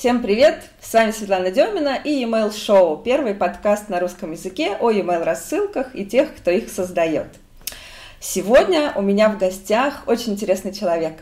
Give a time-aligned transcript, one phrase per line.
[0.00, 0.62] Всем привет!
[0.80, 5.94] С вами Светлана Демина и Email Show, первый подкаст на русском языке о email рассылках
[5.94, 7.26] и тех, кто их создает.
[8.18, 11.18] Сегодня у меня в гостях очень интересный человек.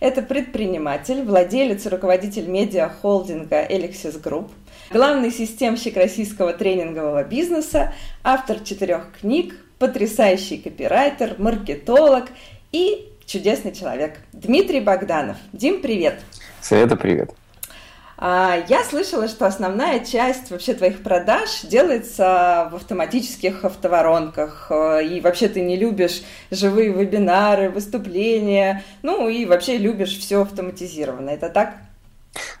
[0.00, 4.48] Это предприниматель, владелец и руководитель медиа-холдинга Elixis Group,
[4.90, 7.92] главный системщик российского тренингового бизнеса,
[8.24, 12.30] автор четырех книг, потрясающий копирайтер, маркетолог
[12.72, 14.20] и чудесный человек.
[14.32, 15.36] Дмитрий Богданов.
[15.52, 16.22] Дим, привет!
[16.62, 17.34] Света, привет!
[18.24, 25.20] А, я слышала, что основная часть вообще твоих продаж делается в автоматических автоворонках, э, и
[25.20, 26.22] вообще ты не любишь
[26.52, 31.30] живые вебинары, выступления, ну и вообще любишь все автоматизированно.
[31.30, 31.74] Это так?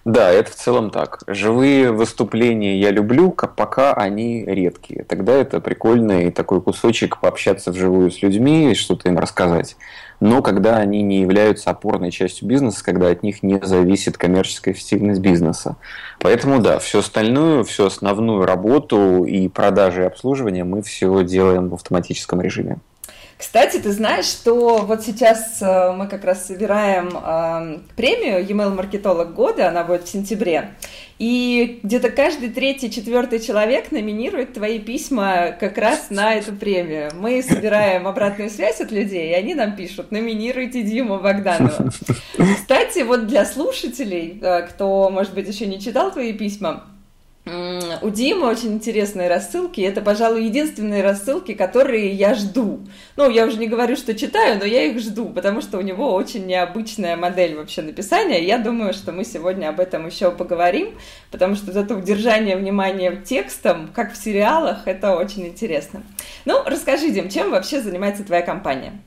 [0.04, 1.20] Да, это в целом так.
[1.28, 5.04] Живые выступления я люблю, пока они редкие.
[5.04, 9.76] Тогда это прикольный такой кусочек пообщаться вживую с людьми и что-то им рассказать.
[10.22, 15.20] Но когда они не являются опорной частью бизнеса, когда от них не зависит коммерческая эффективность
[15.20, 15.74] бизнеса.
[16.20, 21.74] Поэтому да, все остальное, всю основную работу и продажи и обслуживание мы все делаем в
[21.74, 22.78] автоматическом режиме.
[23.42, 29.34] Кстати, ты знаешь, что вот сейчас э, мы как раз собираем э, премию e-mail маркетолог
[29.34, 30.74] года, она будет в сентябре,
[31.18, 37.10] и где-то каждый третий, четвертый человек номинирует твои письма как раз на эту премию.
[37.16, 41.90] Мы собираем обратную связь от людей, и они нам пишут, номинируйте Диму Богданова.
[42.56, 46.84] Кстати, вот для слушателей, э, кто, может быть, еще не читал твои письма,
[47.44, 49.80] у Димы очень интересные рассылки.
[49.80, 52.86] Это, пожалуй, единственные рассылки, которые я жду.
[53.16, 56.14] Ну, я уже не говорю, что читаю, но я их жду, потому что у него
[56.14, 58.44] очень необычная модель вообще написания.
[58.44, 60.96] Я думаю, что мы сегодня об этом еще поговорим,
[61.32, 66.04] потому что это удержание внимания текстом, как в сериалах, это очень интересно.
[66.44, 69.02] Ну, расскажи, Дим, чем вообще занимается твоя компания?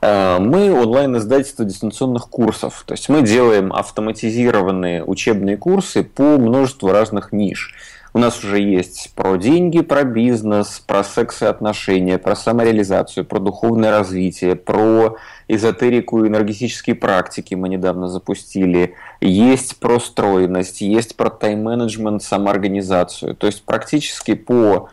[0.00, 2.82] Э, мы онлайн-издательство дистанционных курсов.
[2.86, 7.74] То есть мы делаем автоматизированные учебные курсы по множеству разных ниш.
[8.14, 13.38] У нас уже есть про деньги, про бизнес, про секс и отношения, про самореализацию, про
[13.38, 18.94] духовное развитие, про эзотерику и энергетические практики мы недавно запустили.
[19.20, 23.36] Есть про стройность, есть про тайм-менеджмент, самоорганизацию.
[23.36, 24.88] То есть практически по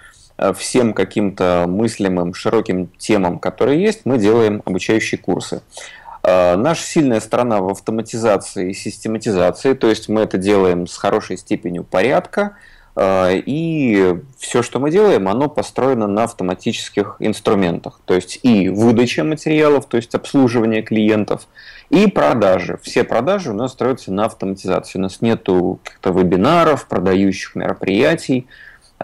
[0.56, 5.62] всем каким-то мыслимым широким темам, которые есть, мы делаем обучающие курсы.
[6.26, 11.38] Э, наша сильная сторона в автоматизации и систематизации, то есть мы это делаем с хорошей
[11.38, 12.58] степенью порядка,
[12.96, 18.00] э, и все, что мы делаем, оно построено на автоматических инструментах.
[18.06, 21.48] То есть и выдача материалов, то есть обслуживание клиентов,
[21.92, 22.80] и продажи.
[22.82, 24.98] Все продажи у нас строятся на автоматизации.
[24.98, 28.48] У нас нету каких-то вебинаров, продающих мероприятий.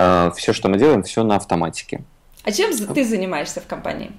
[0.02, 2.02] Э, все, что мы делаем, все на автоматике.
[2.44, 4.12] А чем ты занимаешься в компании?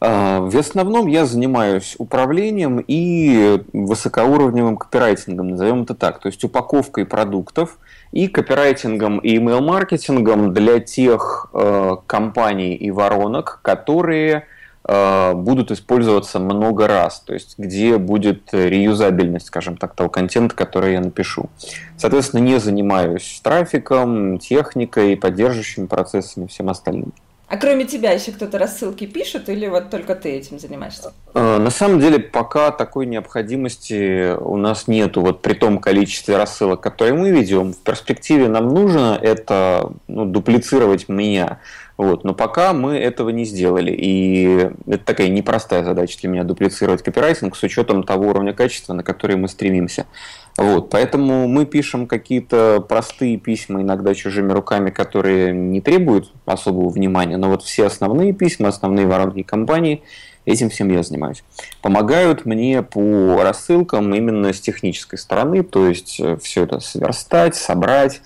[0.00, 7.06] Э, в основном я занимаюсь управлением и высокоуровневым копирайтингом, назовем это так, то есть упаковкой
[7.06, 7.78] продуктов
[8.12, 14.46] и копирайтингом и email-маркетингом для тех э, компаний и воронок, которые
[14.86, 21.00] будут использоваться много раз, то есть где будет реюзабельность, скажем так, того контента, который я
[21.00, 21.50] напишу.
[21.96, 27.12] Соответственно, не занимаюсь трафиком, техникой, поддерживающими процессами, всем остальным.
[27.48, 31.12] А кроме тебя еще кто-то рассылки пишет или вот только ты этим занимаешься?
[31.32, 35.20] Э, на самом деле пока такой необходимости у нас нету.
[35.20, 41.08] Вот при том количестве рассылок, которые мы ведем, в перспективе нам нужно это ну, дуплицировать
[41.08, 41.60] меня.
[41.96, 42.24] Вот.
[42.24, 43.90] Но пока мы этого не сделали.
[43.90, 49.02] И это такая непростая задача для меня дуплицировать копирайтинг с учетом того уровня качества, на
[49.02, 50.06] который мы стремимся.
[50.58, 50.90] Вот.
[50.90, 57.36] Поэтому мы пишем какие-то простые письма, иногда чужими руками, которые не требуют особого внимания.
[57.36, 60.02] Но вот все основные письма, основные воронки компании,
[60.44, 61.42] этим всем я занимаюсь.
[61.82, 68.22] Помогают мне по рассылкам именно с технической стороны, то есть э, все это сверстать, собрать,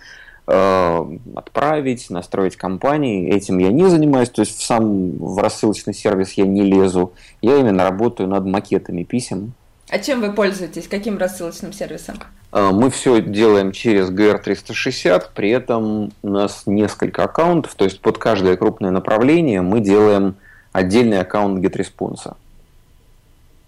[0.50, 3.32] отправить, настроить компании.
[3.32, 7.12] Этим я не занимаюсь, то есть в сам в рассылочный сервис я не лезу.
[7.40, 9.52] Я именно работаю над макетами писем.
[9.88, 10.86] А чем вы пользуетесь?
[10.86, 12.16] Каким рассылочным сервисом?
[12.52, 18.18] Э, мы все делаем через GR360, при этом у нас несколько аккаунтов, то есть под
[18.18, 20.36] каждое крупное направление мы делаем
[20.72, 22.34] отдельный аккаунт GetResponse.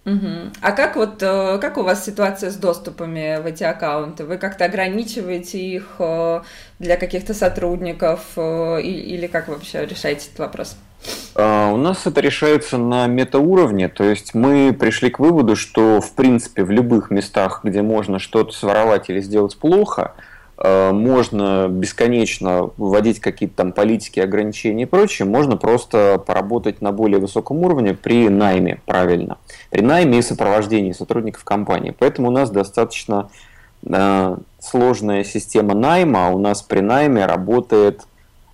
[0.05, 0.51] Угу.
[0.61, 4.25] А как вот э, как у вас ситуация с доступами в эти аккаунты?
[4.25, 6.41] Вы как-то ограничиваете их э,
[6.81, 10.77] для каких-то сотрудников э, или как вообще решаете этот вопрос?
[11.35, 16.13] А, у нас это решается на метауровне, то есть мы пришли к выводу, что в
[16.13, 20.15] принципе в любых местах, где можно что-то своровать или сделать плохо,
[20.65, 27.59] можно бесконечно вводить какие-то там политики, ограничения и прочее, можно просто поработать на более высоком
[27.59, 29.39] уровне при найме, правильно,
[29.71, 31.93] при найме и сопровождении сотрудников компании.
[31.99, 33.29] Поэтому у нас достаточно
[33.85, 36.31] э, сложная система найма.
[36.31, 38.03] У нас при найме работает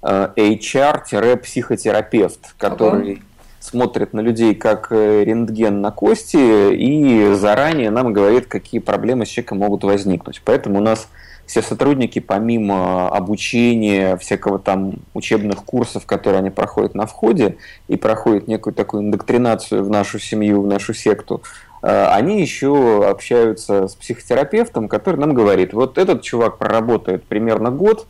[0.03, 3.21] э, HR-психотерапевт, который ага.
[3.61, 9.29] смотрит на людей как э, рентген на кости и заранее нам говорит, какие проблемы с
[9.29, 10.41] человеком могут возникнуть.
[10.45, 11.09] Поэтому у нас
[11.49, 17.57] все сотрудники, помимо обучения, всякого там учебных курсов, которые они проходят на входе
[17.89, 21.43] и проходят некую такую индоктринацию в нашу семью, в нашу секту,
[21.83, 28.07] э, они еще общаются с психотерапевтом, который нам говорит, вот этот чувак проработает примерно год,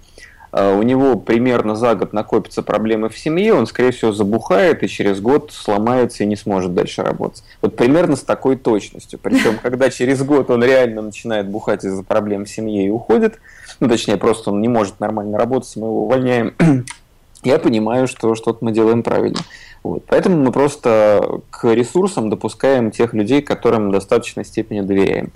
[0.52, 5.20] у него примерно за год накопятся проблемы в семье, он, скорее всего, забухает и через
[5.20, 7.42] год сломается и не сможет дальше работать.
[7.60, 9.18] Вот примерно с такой точностью.
[9.22, 13.38] Причем, когда через год он реально начинает бухать из-за проблем в семье и уходит,
[13.80, 16.54] ну, точнее, просто он не может нормально работать, мы его увольняем,
[17.44, 19.40] я понимаю, что что-то мы делаем правильно.
[19.82, 20.04] Вот.
[20.06, 25.30] Поэтому мы просто к ресурсам допускаем тех людей, которым в достаточной степени доверяем.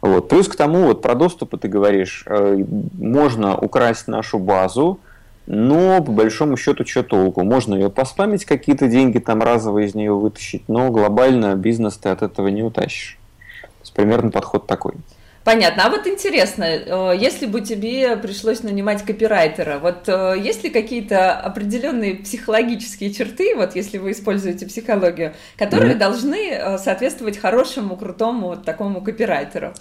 [0.00, 0.28] Вот.
[0.28, 2.64] Плюс к тому, вот про доступы ты говоришь, э,
[2.98, 5.00] можно украсть нашу базу,
[5.46, 7.42] но по большому счету что толку?
[7.42, 12.22] Можно ее поспамить, какие-то деньги там разово из нее вытащить, но глобально бизнес ты от
[12.22, 13.18] этого не утащишь.
[13.60, 14.94] То есть примерно подход такой.
[15.44, 15.86] Понятно.
[15.86, 21.32] А вот интересно, э, если бы тебе пришлось нанимать копирайтера, вот э, есть ли какие-то
[21.32, 25.98] определенные психологические черты, вот если вы используете психологию, которые mm-hmm.
[25.98, 29.72] должны э, соответствовать хорошему, крутому вот такому копирайтеру?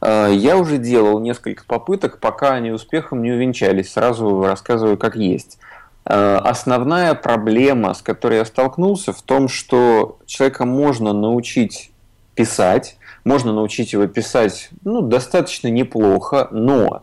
[0.00, 3.92] Я уже делал несколько попыток, пока они успехом не увенчались.
[3.92, 5.58] Сразу рассказываю, как есть.
[6.04, 11.90] Основная проблема, с которой я столкнулся, в том, что человека можно научить
[12.36, 17.02] писать, можно научить его писать ну, достаточно неплохо, но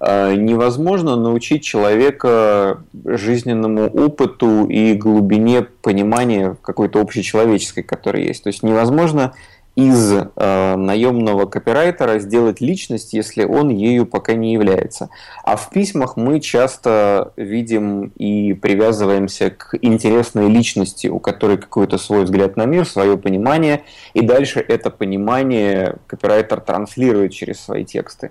[0.00, 8.44] э, невозможно научить человека жизненному опыту и глубине понимания какой-то общечеловеческой, которая есть.
[8.44, 9.34] То есть невозможно
[9.76, 15.08] из э, наемного копирайтера сделать личность, если он ею пока не является.
[15.42, 22.24] А в письмах мы часто видим и привязываемся к интересной личности, у которой какой-то свой
[22.24, 23.82] взгляд на мир, свое понимание,
[24.14, 28.30] и дальше это понимание копирайтер транслирует через свои тексты.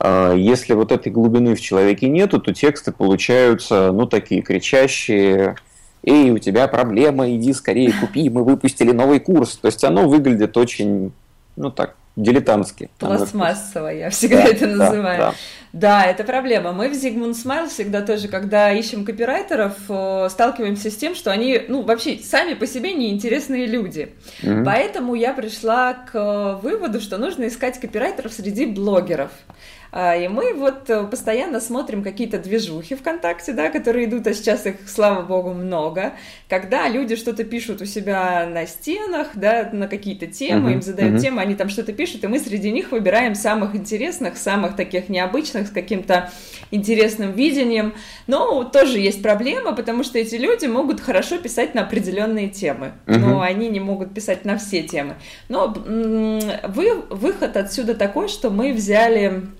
[0.00, 5.54] Э, если вот этой глубины в человеке нету, то тексты получаются, ну, такие кричащие,
[6.02, 9.56] эй, у тебя проблема, иди скорее купи, мы выпустили новый курс.
[9.56, 11.12] То есть оно выглядит очень,
[11.56, 12.90] ну так, дилетантски.
[12.98, 15.18] Пластмассово, я всегда да, это называю.
[15.18, 15.34] Да, да.
[15.72, 16.72] да, это проблема.
[16.72, 21.62] Мы в Zigmund Smile всегда тоже, когда ищем копирайтеров, э, сталкиваемся с тем, что они,
[21.68, 24.12] ну, вообще сами по себе неинтересные люди.
[24.42, 24.64] Mm-hmm.
[24.64, 29.30] Поэтому я пришла к выводу, что нужно искать копирайтеров среди блогеров.
[29.92, 34.66] А, и мы вот э, постоянно смотрим какие-то движухи ВКонтакте, да, которые идут, а сейчас
[34.66, 36.12] их, слава богу, много,
[36.48, 41.14] когда люди что-то пишут у себя на стенах, да, на какие-то темы, uh-huh, им задают
[41.14, 41.20] uh-huh.
[41.20, 45.66] темы, они там что-то пишут, и мы среди них выбираем самых интересных, самых таких необычных,
[45.68, 46.30] с каким-то
[46.70, 47.94] интересным видением.
[48.28, 53.18] Но тоже есть проблема, потому что эти люди могут хорошо писать на определенные темы, uh-huh.
[53.18, 55.16] но они не могут писать на все темы.
[55.48, 59.50] Но вы, выход отсюда такой, что мы взяли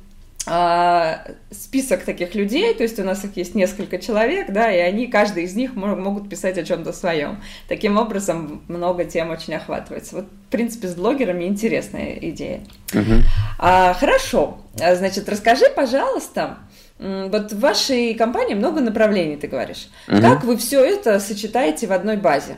[1.50, 5.44] список таких людей, то есть у нас их есть несколько человек, да, и они, каждый
[5.44, 7.42] из них могут писать о чем-то своем.
[7.69, 10.16] Таким образом, много тем очень охватывается.
[10.16, 12.62] Вот, в принципе, с блогерами интересная идея.
[12.92, 13.22] Uh-huh.
[13.58, 16.58] А, хорошо, а, значит, расскажи, пожалуйста,
[16.98, 19.88] вот в вашей компании много направлений, ты говоришь.
[20.09, 20.20] Uh-huh.
[20.20, 22.56] Как вы все это сочетаете в одной базе?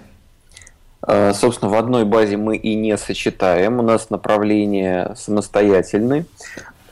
[1.03, 3.81] А, собственно, в одной базе мы и не сочетаем.
[3.81, 6.27] У нас направления самостоятельные.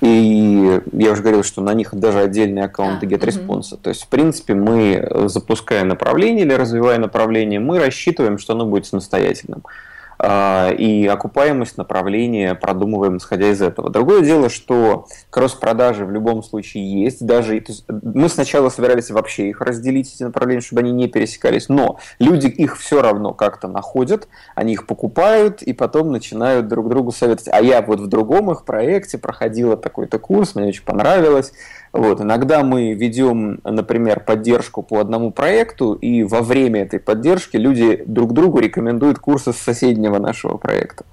[0.00, 3.75] И я уже говорил, что на них даже отдельные аккаунты GetResponse.
[3.75, 3.80] Угу.
[3.83, 8.87] То есть, в принципе, мы, запуская направление или развивая направление, мы рассчитываем, что оно будет
[8.87, 9.62] самостоятельным.
[10.22, 13.88] А, и окупаемость направления продумываем исходя из этого.
[13.88, 17.24] Другое дело, что кросс-продажи в любом случае есть.
[17.24, 22.48] Даже мы сначала собирались вообще их разделить, эти направления, чтобы они не пересекались, но люди
[22.48, 27.48] их все равно как-то находят, они их покупают и потом начинают друг другу советовать.
[27.50, 31.52] А я вот в другом их проекте проходила такой-то курс, мне очень понравилось.
[31.92, 32.20] Вот.
[32.20, 38.32] Иногда мы ведем, например, поддержку по одному проекту, и во время этой поддержки люди друг
[38.32, 41.04] другу рекомендуют курсы с соседнего нашего проекта.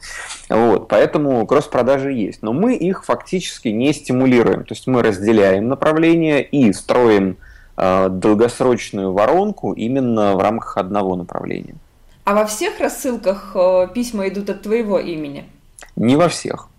[0.49, 0.87] Вот.
[0.87, 2.43] Поэтому кросс-продажи есть.
[2.43, 4.63] Но мы их фактически не стимулируем.
[4.63, 7.37] То есть мы разделяем направления и строим
[7.75, 11.75] э, долгосрочную воронку именно в рамках одного направления.
[12.23, 15.45] А во всех рассылках э, письма идут от твоего имени?
[15.95, 16.69] Не во всех.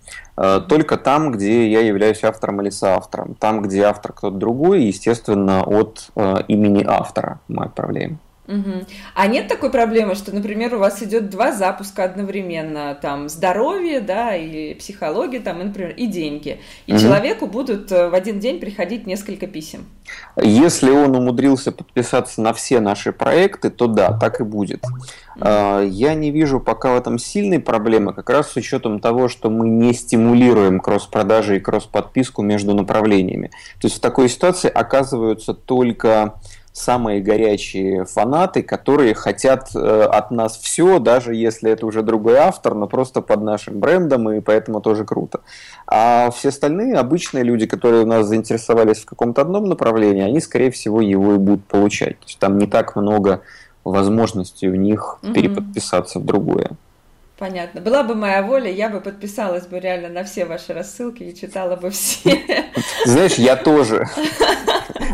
[0.41, 3.35] Э, только там, где я являюсь автором или соавтором.
[3.35, 8.21] Там, где автор кто-то другой, естественно, от э, имени автора мы отправляем.
[8.49, 8.87] Угу.
[9.15, 14.35] А нет такой проблемы, что, например, у вас идет два запуска одновременно, там здоровье, да,
[14.35, 17.01] и психология, там, и, например, и деньги, и угу.
[17.01, 19.85] человеку будут э, в один день приходить несколько писем.
[20.41, 24.83] Если он умудрился подписаться на все наши проекты, то да, так и будет.
[24.85, 25.45] Угу.
[25.45, 29.69] Я не вижу пока в этом сильной проблемы, как раз с учетом того, что мы
[29.69, 33.49] не стимулируем кросс-продажи и кросс-подписку между направлениями.
[33.81, 36.41] То есть в такой ситуации оказываются только
[36.79, 42.75] самые горячие фанаты, которые хотят э, от нас все, даже если это уже другой автор,
[42.75, 45.41] но просто под нашим брендом, и поэтому тоже круто.
[45.87, 50.71] А все остальные обычные люди, которые у нас заинтересовались в каком-то одном направлении, они, скорее
[50.71, 52.19] всего, его и будут получать.
[52.21, 53.43] То есть там не так много
[53.85, 55.33] возможностей у них угу.
[55.33, 56.71] переподписаться в другое.
[57.39, 57.81] Понятно.
[57.81, 61.77] Была бы моя воля, я бы подписалась бы реально на все ваши рассылки и читала
[61.77, 62.37] бы все.
[63.05, 64.09] Знаешь, я тоже.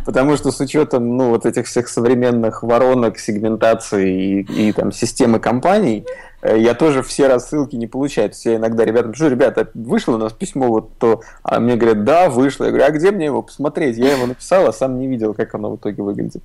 [0.07, 5.39] Потому что с учетом ну, вот этих всех современных воронок, сегментации и, и там, системы
[5.39, 6.07] компаний,
[6.41, 8.31] э, я тоже все рассылки не получаю.
[8.31, 11.77] То есть я иногда ребятам пишу, ребята, вышло у нас письмо вот то, а мне
[11.77, 12.65] говорят, да, вышло.
[12.65, 13.99] Я говорю, а где мне его посмотреть?
[13.99, 16.43] Я его написал, а сам не видел, как оно в итоге выглядит.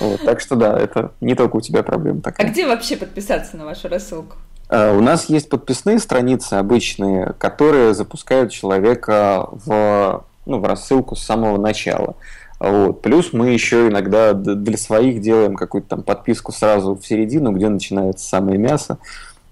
[0.00, 2.46] Вот, так что да, это не только у тебя проблема такая.
[2.46, 4.36] А где вообще подписаться на вашу рассылку?
[4.68, 11.22] Э, у нас есть подписные страницы обычные, которые запускают человека в, ну, в рассылку с
[11.22, 12.16] самого начала.
[12.60, 13.02] Вот.
[13.02, 18.28] Плюс мы еще иногда для своих делаем какую-то там подписку сразу в середину, где начинается
[18.28, 18.98] самое мясо.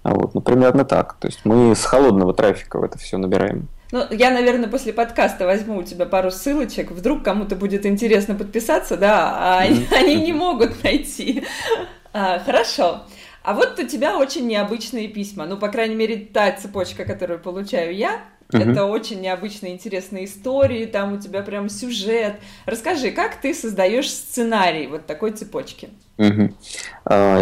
[0.03, 0.33] Вот.
[0.33, 1.15] Ну, примерно так.
[1.19, 3.67] То есть мы с холодного трафика в это все набираем.
[3.93, 6.91] Ну, я, наверное, после подкаста возьму у тебя пару ссылочек.
[6.91, 9.59] Вдруг кому-то будет интересно подписаться, да, а
[9.97, 11.45] они не могут найти.
[12.11, 13.03] А, хорошо.
[13.47, 15.45] А вот у тебя очень необычные письма.
[15.45, 18.19] Ну, по крайней мере, та цепочка, которую получаю я,
[18.53, 18.61] Угу.
[18.61, 22.35] Это очень необычные, интересные истории, там у тебя прям сюжет.
[22.65, 25.89] Расскажи, как ты создаешь сценарий вот такой цепочки?
[26.17, 26.53] Угу.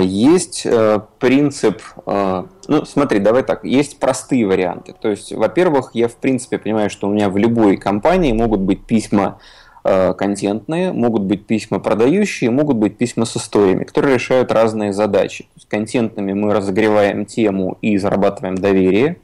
[0.02, 4.96] Есть э, принцип, э, ну смотри, давай так, есть простые варианты.
[5.00, 8.88] То есть, во-первых, я в принципе понимаю, что у меня в любой компании могут быть
[8.88, 9.40] письма
[9.86, 15.46] контентные, могут быть письма продающие, могут быть письма с историями, которые решают разные задачи.
[15.70, 19.18] контентными мы разогреваем тему и зарабатываем доверие,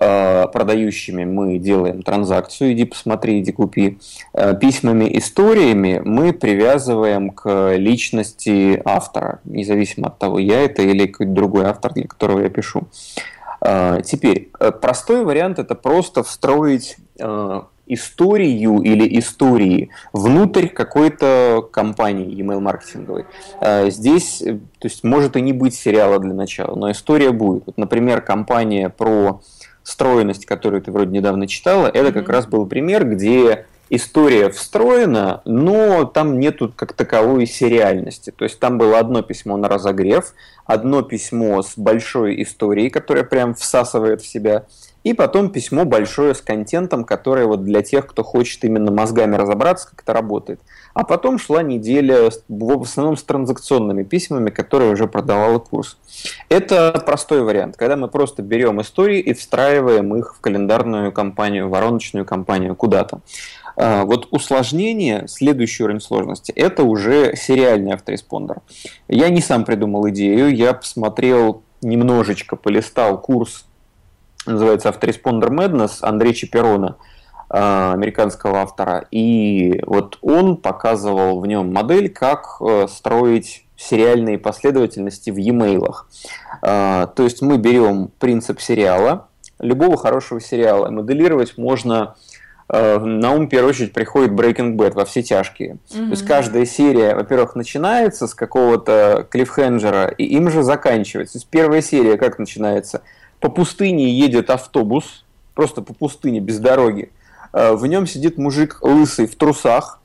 [0.00, 3.98] э, продающими мы делаем транзакцию, иди посмотри, иди купи.
[4.34, 11.32] Э, письмами, историями мы привязываем к личности автора, независимо от того, я это или какой-то
[11.32, 12.86] другой автор, для которого я пишу.
[14.04, 14.50] Теперь,
[14.80, 16.96] простой вариант– это просто встроить
[17.88, 23.26] историю или истории внутрь какой-то компании email маркетинговой.
[23.60, 27.64] А, здесь, э, то есть, может и не быть сериала для начала, но история будет.
[27.66, 29.40] Вот, например, компания про
[29.82, 32.32] стройность, которую ты вроде недавно читала, это как mm-hmm.
[32.32, 38.30] раз был пример, где история встроена, но там нету как таковой сериальности.
[38.30, 40.34] То есть там было одно письмо на разогрев,
[40.66, 44.66] одно письмо с большой историей, которая прям всасывает в себя,
[45.08, 49.88] и потом письмо большое с контентом, которое вот для тех, кто хочет именно мозгами разобраться,
[49.88, 50.60] как это работает.
[50.92, 55.96] А потом шла неделя в основном с транзакционными письмами, которые уже продавала курс.
[56.50, 62.26] Это простой вариант, когда мы просто берем истории и встраиваем их в календарную кампанию, вороночную
[62.26, 63.20] кампанию куда-то.
[63.76, 68.58] А, вот усложнение, следующий уровень сложности, это уже сериальный автореспондер.
[69.08, 73.64] Я не сам придумал идею, я посмотрел немножечко, полистал курс
[74.46, 76.96] называется «Autoresponder Madness» Андрея Чаперона,
[77.50, 79.06] э, американского автора.
[79.10, 85.94] И вот он показывал в нем модель, как э, строить сериальные последовательности в e-mail.
[86.62, 89.28] Э, то есть мы берем принцип сериала,
[89.58, 90.90] любого хорошего сериала.
[90.90, 92.16] Моделировать можно
[92.70, 95.78] на ум, в первую очередь, приходит Breaking Bad во все тяжкие.
[95.88, 96.04] Mm-hmm.
[96.04, 101.32] То есть каждая серия, во-первых, начинается с какого-то клиффхенджера, и им же заканчивается.
[101.32, 103.00] То есть первая серия как начинается?
[103.40, 107.10] По пустыне едет автобус, просто по пустыне, без дороги.
[107.52, 110.00] Э, в нем сидит мужик лысый в трусах,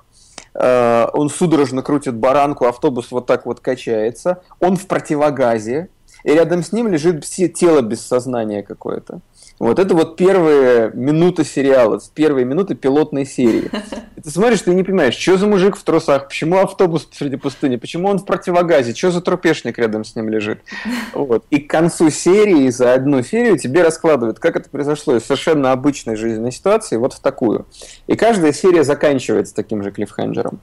[0.54, 5.90] э, он судорожно крутит баранку, автобус вот так вот качается, он в противогазе,
[6.24, 9.20] и рядом с ним лежит тело без сознания какое-то.
[9.60, 13.70] Вот это вот первые минуты сериала, первые минуты пилотной серии.
[14.16, 17.76] И ты смотришь, ты не понимаешь, что за мужик в трусах, почему автобус среди пустыни,
[17.76, 20.62] почему он в противогазе, что за трупешник рядом с ним лежит.
[21.14, 21.46] Вот.
[21.52, 26.16] И к концу серии, за одну серию тебе раскладывают, как это произошло из совершенно обычной
[26.16, 27.68] жизненной ситуации вот в такую.
[28.08, 30.60] И каждая серия заканчивается таким же клиффхенджером.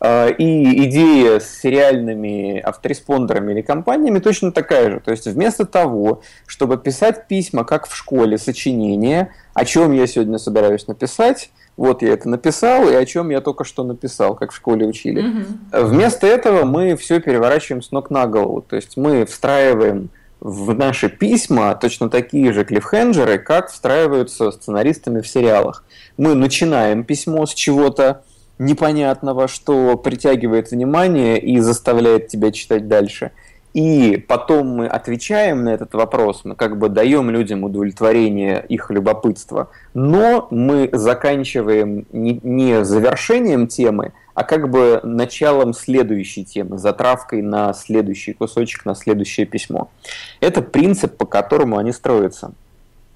[0.00, 5.00] А, и идея с сериальными автореспондерами или компаниями точно такая же.
[5.00, 10.38] То есть вместо того, чтобы писать письма, как в школе, сочинения, о чем я сегодня
[10.38, 14.56] собираюсь написать, вот я это написал, и о чем я только что написал, как в
[14.56, 15.24] школе учили.
[15.24, 15.84] Mm-hmm.
[15.86, 18.62] Вместо этого мы все переворачиваем с ног на голову.
[18.62, 20.10] То есть мы встраиваем
[20.40, 25.84] в наши письма точно такие же клиффхенджеры, как встраиваются сценаристами в сериалах.
[26.16, 28.22] Мы начинаем письмо с чего-то
[28.58, 33.32] непонятного, что притягивает внимание и заставляет тебя читать дальше–
[33.74, 39.68] и потом мы отвечаем на этот вопрос, мы как бы даем людям удовлетворение их любопытства,
[39.94, 48.32] но мы заканчиваем не, завершением темы, а как бы началом следующей темы, затравкой на следующий
[48.32, 49.90] кусочек, на следующее письмо.
[50.38, 52.52] Это принцип, по которому они строятся.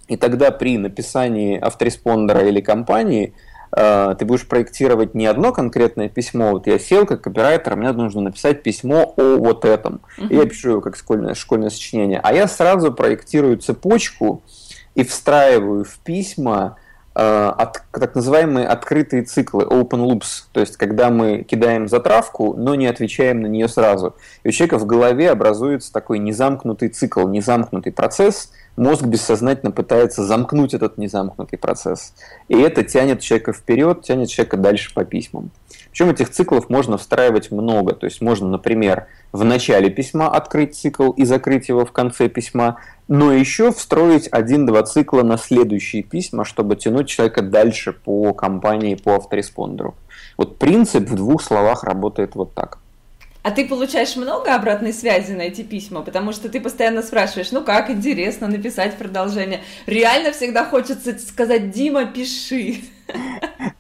[0.08, 3.32] И тогда при написании автореспондера или компании–
[3.70, 6.52] ты будешь проектировать не одно конкретное письмо.
[6.52, 10.00] Вот я сел как копирайтер, мне нужно написать письмо о вот этом.
[10.18, 10.28] Uh-huh.
[10.28, 12.20] И я пишу его как школьное, школьное сочинение.
[12.22, 14.42] А я сразу проектирую цепочку
[14.94, 16.76] и встраиваю в письма
[17.14, 22.75] э, от, так называемые открытые циклы, open loops, то есть когда мы кидаем затравку, но
[22.75, 24.16] не отвечаем на нее сразу.
[24.42, 30.75] И у человека в голове образуется такой незамкнутый цикл, незамкнутый процесс, мозг бессознательно пытается замкнуть
[30.75, 32.14] этот незамкнутый процесс.
[32.49, 35.50] И это тянет человека вперед, тянет человека дальше по письмам.
[35.90, 37.92] Причем этих циклов можно встраивать много.
[37.92, 42.78] То есть можно, например, в начале письма открыть цикл и закрыть его в конце письма,
[43.08, 49.16] но еще встроить один-два цикла на следующие письма, чтобы тянуть человека дальше по компании, по
[49.16, 49.97] автореспондеру.
[50.37, 52.78] Вот принцип в двух словах работает вот так.
[53.42, 57.62] А ты получаешь много обратной связи на эти письма, потому что ты постоянно спрашиваешь, ну
[57.62, 59.61] как, интересно написать продолжение.
[59.87, 62.80] Реально всегда хочется сказать, Дима, пиши.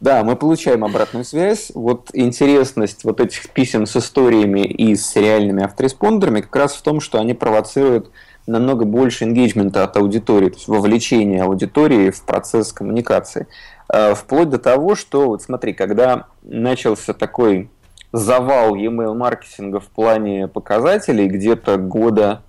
[0.00, 1.72] Да, мы получаем обратную связь.
[1.74, 7.00] Вот интересность вот этих писем с историями и с реальными автореспондерами как раз в том,
[7.00, 8.10] что они провоцируют
[8.46, 13.48] намного больше engagement от аудитории, то есть вовлечение аудитории в процесс коммуникации.
[13.92, 17.68] Э, вплоть до того, что, вот смотри, когда начался такой
[18.12, 22.42] завал e-mail маркетинга в плане показателей где-то года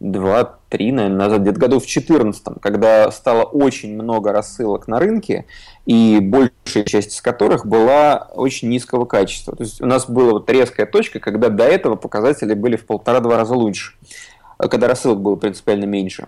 [0.00, 5.44] два-три, наверное, назад, где-то году в 2014, когда стало очень много рассылок на рынке,
[5.84, 9.54] и большая часть из которых была очень низкого качества.
[9.54, 13.36] То есть у нас была вот резкая точка, когда до этого показатели были в полтора-два
[13.36, 13.92] раза лучше,
[14.58, 16.26] когда рассылок было принципиально меньше.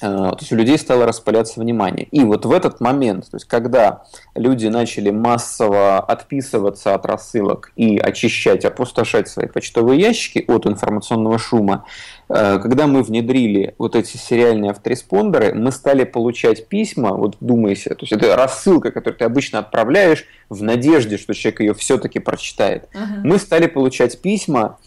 [0.00, 2.06] Э, то есть у людей стало распыляться внимание.
[2.10, 4.02] И вот в этот момент, то есть когда
[4.34, 11.84] люди начали массово отписываться от рассылок и очищать, опустошать свои почтовые ящики от информационного шума,
[12.28, 18.02] э, когда мы внедрили вот эти сериальные автореспондеры, мы стали получать письма, вот думайся, то
[18.02, 22.88] есть это рассылка, которую ты обычно отправляешь в надежде, что человек ее все-таки прочитает.
[22.92, 23.20] Uh-huh.
[23.22, 24.78] Мы стали получать письма,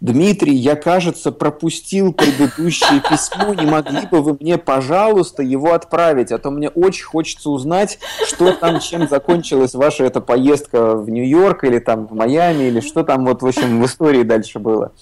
[0.00, 3.52] Дмитрий, я, кажется, пропустил предыдущее письмо.
[3.54, 6.30] Не могли бы вы мне, пожалуйста, его отправить?
[6.30, 11.64] А то мне очень хочется узнать, что там, чем закончилась ваша эта поездка в Нью-Йорк
[11.64, 14.92] или там в Майами, или что там вот, в общем, в истории дальше было.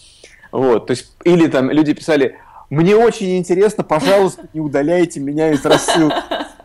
[0.50, 2.38] Вот, то есть, или там люди писали,
[2.70, 6.16] мне очень интересно, пожалуйста, не удаляйте меня из рассылки.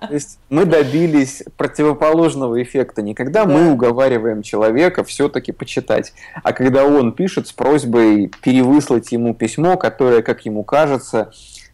[0.07, 3.03] То есть мы добились противоположного эффекта.
[3.03, 3.53] Не когда да.
[3.53, 10.23] мы уговариваем человека все-таки почитать, а когда он пишет с просьбой перевыслать ему письмо, которое,
[10.23, 11.31] как ему кажется,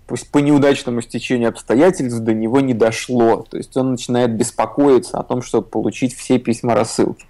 [0.07, 3.45] пусть по неудачному стечению обстоятельств до него не дошло.
[3.49, 7.25] То есть он начинает беспокоиться о том, чтобы получить все письма рассылки.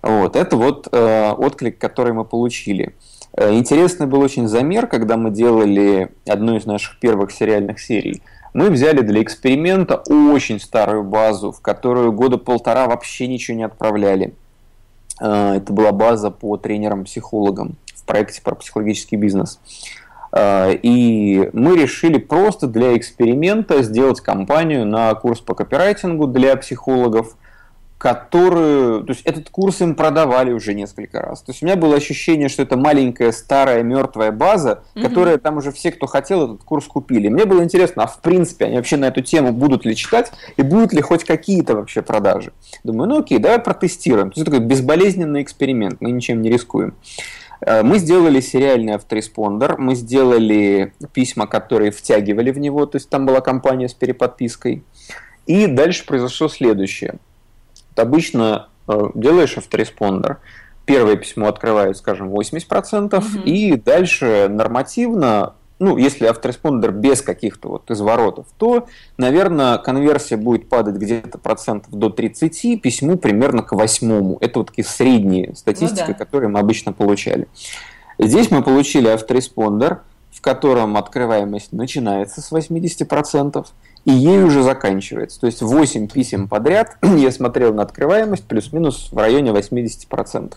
[0.00, 0.34] Вот.
[0.34, 2.94] Это вот э, отклик, который мы получили.
[3.34, 8.22] Э, интересный был очень замер, когда мы делали одну из наших первых сериальных серий–
[8.54, 14.34] мы взяли для эксперимента очень старую базу, в которую года полтора вообще ничего не отправляли.
[15.20, 19.60] А, это была база по тренерам-психологам в проекте про психологический бизнес.
[20.32, 27.36] А, и мы решили просто для эксперимента сделать кампанию на курс по копирайтингу для психологов–
[27.98, 31.42] которую, то есть этот курс им продавали уже несколько раз.
[31.42, 35.02] То есть у меня было ощущение, что это маленькая старая мертвая база, mm-hmm.
[35.02, 37.28] которая там уже все, кто хотел, этот курс купили.
[37.28, 40.62] Мне было интересно, а в принципе они вообще на эту тему будут ли читать и
[40.62, 42.52] будут ли хоть какие-то вообще продажи.
[42.84, 44.30] Думаю, ну окей, давай протестируем.
[44.30, 46.94] То есть такой безболезненный эксперимент, мы ничем не рискуем.
[47.60, 53.26] Э, мы сделали сериальный автореспондер, мы сделали письма, которые втягивали в него, то есть там
[53.26, 54.84] была компания с переподпиской.
[55.46, 57.14] И дальше произошло следующее–
[57.96, 60.38] обычно э, делаешь автореспондер,
[60.84, 63.24] первое письмо открывает, скажем, 80%, угу.
[63.44, 70.96] и дальше нормативно, ну, если автореспондер без каких-то вот изворотов, то, наверное, конверсия будет падать
[70.96, 74.38] где-то процентов до 30, письму примерно к восьмому.
[74.40, 76.14] Это вот такие средние статистики, ну, да.
[76.14, 77.48] которые мы обычно получали.
[78.18, 80.00] Здесь мы получили автореспондер,
[80.38, 83.66] в котором открываемость начинается с 80%,
[84.04, 85.40] и ей уже заканчивается.
[85.40, 90.54] То есть 8 писем подряд я смотрел на открываемость плюс-минус в районе 80%.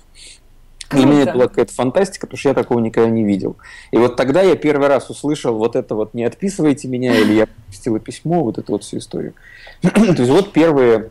[0.91, 3.56] Для меня это была какая-то фантастика, потому что я такого никогда не видел.
[3.89, 7.48] И вот тогда я первый раз услышал вот это вот «не отписывайте меня» или «я
[7.48, 9.34] пропустила письмо», вот эту вот всю историю.
[9.82, 11.10] То есть вот первые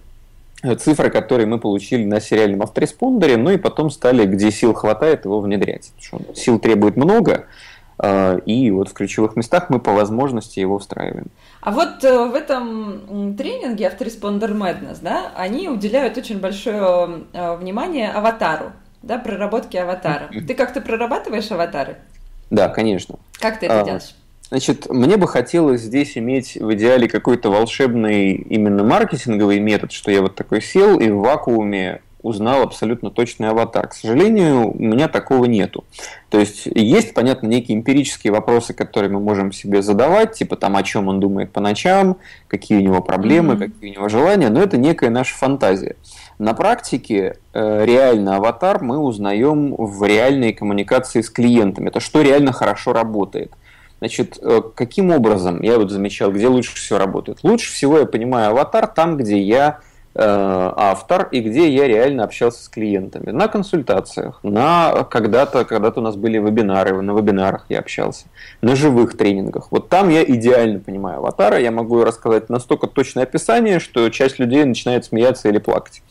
[0.79, 5.41] цифры, которые мы получили на сериальном автореспондере, ну и потом стали, где сил хватает, его
[5.41, 5.91] внедрять.
[6.37, 7.47] Сил требует много,
[8.47, 11.27] и вот в ключевых местах мы по возможности его встраиваем.
[11.61, 18.11] А вот э, в этом тренинге Autoresponder Madness, да, они уделяют очень большое э, внимание
[18.11, 20.29] аватару да, проработки аватара.
[20.29, 21.97] Ты как-то прорабатываешь аватары?
[22.51, 23.17] Да, конечно.
[23.39, 24.15] Как ты это а, делаешь?
[24.51, 30.21] Значит, мне бы хотелось здесь иметь в идеале какой-то волшебный именно маркетинговый метод, что я
[30.21, 33.89] вот такой сел и в вакууме узнал абсолютно точный аватар.
[33.89, 35.85] К сожалению, у меня такого нету.
[36.29, 40.83] То есть есть, понятно, некие эмпирические вопросы, которые мы можем себе задавать, типа там, о
[40.83, 43.73] чем он думает по ночам, какие у него проблемы, mm-hmm.
[43.73, 45.97] какие у него желания, но это некая наша фантазия.
[46.39, 51.89] На практике э, реально аватар мы узнаем в реальной коммуникации с клиентами.
[51.89, 53.53] Это что реально хорошо работает.
[53.99, 57.41] Значит, э, каким образом, я вот замечал, где лучше всего работает.
[57.43, 59.81] Лучше всего я понимаю аватар там, где я
[60.15, 63.31] автор и где я реально общался с клиентами.
[63.31, 68.27] На консультациях, на когда-то, когда-то у нас были вебинары, на вебинарах я общался,
[68.61, 69.69] на живых тренингах.
[69.71, 74.65] Вот там я идеально понимаю аватара, я могу рассказать настолько точное описание, что часть людей
[74.65, 76.03] начинает смеяться или плакать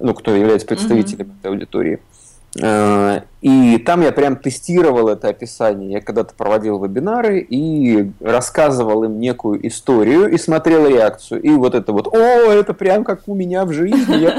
[0.00, 1.38] ну, кто является представителем mm-hmm.
[1.40, 1.94] этой аудитории.
[1.94, 2.19] Э,
[2.56, 5.92] и там я прям тестировал это описание.
[5.92, 11.40] Я когда-то проводил вебинары и рассказывал им некую историю и смотрел реакцию.
[11.42, 14.30] И вот это вот, о, это прям как у меня в жизни.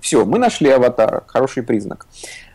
[0.00, 2.06] Все, мы нашли аватара, хороший признак.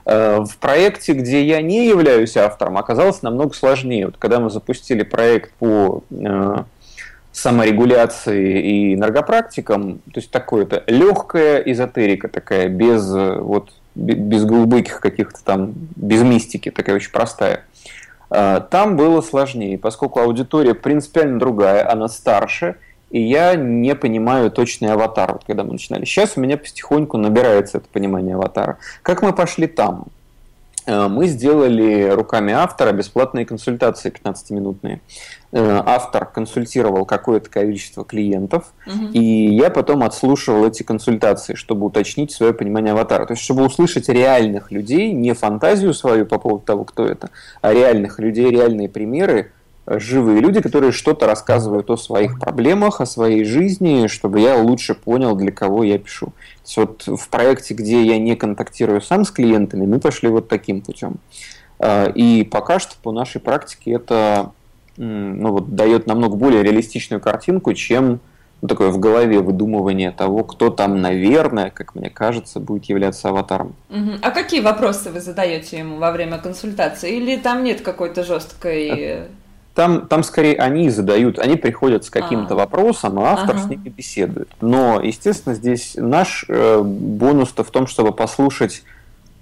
[0.05, 4.05] Э, в проекте, где я не являюсь автором, оказалось намного сложнее.
[4.05, 6.55] Вот когда мы запустили проект по э,
[7.33, 15.73] саморегуляции и энергопрактикам, то есть такое-то легкая эзотерика такая, без вот без глубоких каких-то там,
[15.95, 17.63] без мистики, такая очень простая.
[18.29, 22.75] А, там было сложнее, поскольку аудитория принципиально другая, она старше,
[23.09, 26.05] и я не понимаю точный аватар, вот когда мы начинали.
[26.05, 28.77] Сейчас у меня потихоньку набирается это понимание аватара.
[29.01, 30.05] Как мы пошли там?
[30.87, 35.01] Э, мы сделали руками автора бесплатные консультации 15-минутные.
[35.51, 39.07] Э, автор консультировал какое-то количество клиентов, угу.
[39.11, 43.25] и я потом отслушивал эти консультации, чтобы уточнить свое понимание аватара.
[43.25, 47.29] То есть, чтобы услышать реальных людей, не фантазию свою по поводу того, кто это,
[47.61, 49.51] а реальных людей, реальные примеры,
[49.87, 55.35] живые люди, которые что-то рассказывают о своих проблемах, о своей жизни, чтобы я лучше понял,
[55.35, 56.27] для кого я пишу.
[56.27, 56.33] То
[56.65, 60.81] есть вот в проекте, где я не контактирую сам с клиентами, мы пошли вот таким
[60.81, 61.15] путем.
[61.79, 64.51] А, и пока что по нашей практике это
[64.97, 68.19] ну, вот, дает намного более реалистичную картинку, чем
[68.61, 73.75] ну, такое в голове выдумывание того, кто там, наверное, как мне кажется, будет являться аватаром.
[74.21, 77.15] А какие вопросы вы задаете ему во время консультации?
[77.15, 79.27] Или там нет какой-то жесткой э,
[79.77, 82.57] там, там скорее они задают, они приходят с каким-то а.
[82.57, 83.63] вопросом, а автор ага.
[83.63, 84.49] с ними беседует.
[84.59, 88.81] Но, естественно, здесь наш э, бонус-то в том, чтобы послушать,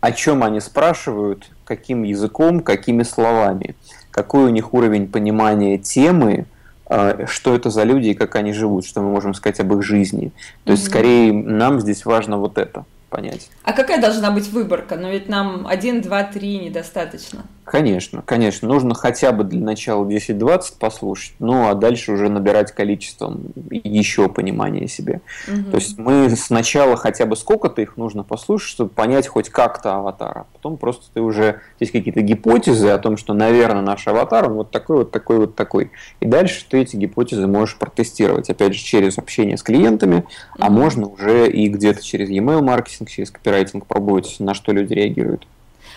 [0.01, 3.77] о чем они спрашивают, каким языком, какими словами,
[4.11, 6.47] какой у них уровень понимания темы,
[6.89, 9.83] э, что это за люди и как они живут, что мы можем сказать об их
[9.83, 10.33] жизни.
[10.65, 12.83] То есть, скорее, нам здесь важно вот это
[13.15, 13.49] понять.
[13.63, 14.97] А какая должна быть выборка?
[14.97, 17.45] Ну ведь нам 1, 2, 3 недостаточно.
[17.65, 18.67] Конечно, конечно.
[18.67, 24.87] Нужно хотя бы для начала 10-20 послушать, ну а дальше уже набирать количеством еще понимания
[24.87, 25.21] себе.
[25.47, 25.71] Угу.
[25.71, 30.45] То есть мы сначала хотя бы сколько-то их нужно послушать, чтобы понять хоть как-то аватара.
[30.53, 34.71] Потом просто ты уже есть какие-то гипотезы о том, что, наверное, наш аватар, он вот
[34.71, 35.91] такой, вот такой, вот такой.
[36.19, 40.25] И дальше ты эти гипотезы можешь протестировать, опять же, через общение с клиентами, угу.
[40.59, 45.45] а можно уже и где-то через e-mail маркетинг, через копирайтинг пробовать, на что люди реагируют.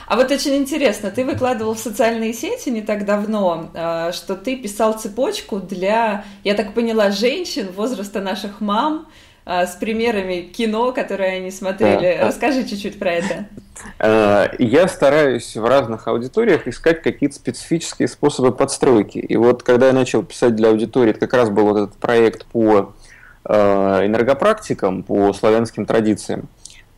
[0.08, 4.56] А вот очень интересно, ты выкладывал в социальные сети не так давно, э, что ты
[4.56, 9.06] писал цепочку для, я так поняла, женщин возраста наших мам,
[9.44, 12.20] э, с примерами кино, которые они смотрели.
[12.22, 13.48] Расскажи чуть-чуть про это.
[13.98, 19.18] Э, я стараюсь в разных аудиториях искать какие-то специфические способы подстройки.
[19.18, 22.46] И вот когда я начал писать для аудитории, это как раз был вот этот проект
[22.46, 22.94] по
[23.44, 26.48] энергопрактикам, по славянским традициям.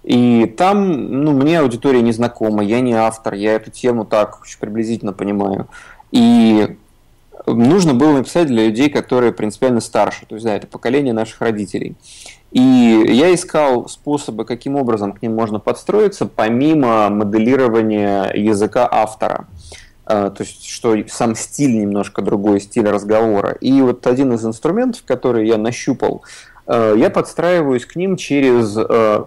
[0.03, 5.13] И там, ну, мне аудитория не знакома, я не автор, я эту тему так приблизительно
[5.13, 5.69] понимаю.
[6.11, 6.77] И
[7.47, 11.97] нужно было написать для людей, которые принципиально старше, то есть, да, это поколение наших родителей.
[12.53, 19.47] И я искал способы, каким образом к ним можно подстроиться, помимо моделирования языка автора.
[20.11, 23.53] то есть что сам стиль немножко другой, стиль разговора.
[23.61, 26.23] И вот один из инструментов, который я нащупал,
[26.71, 28.77] я подстраиваюсь к ним через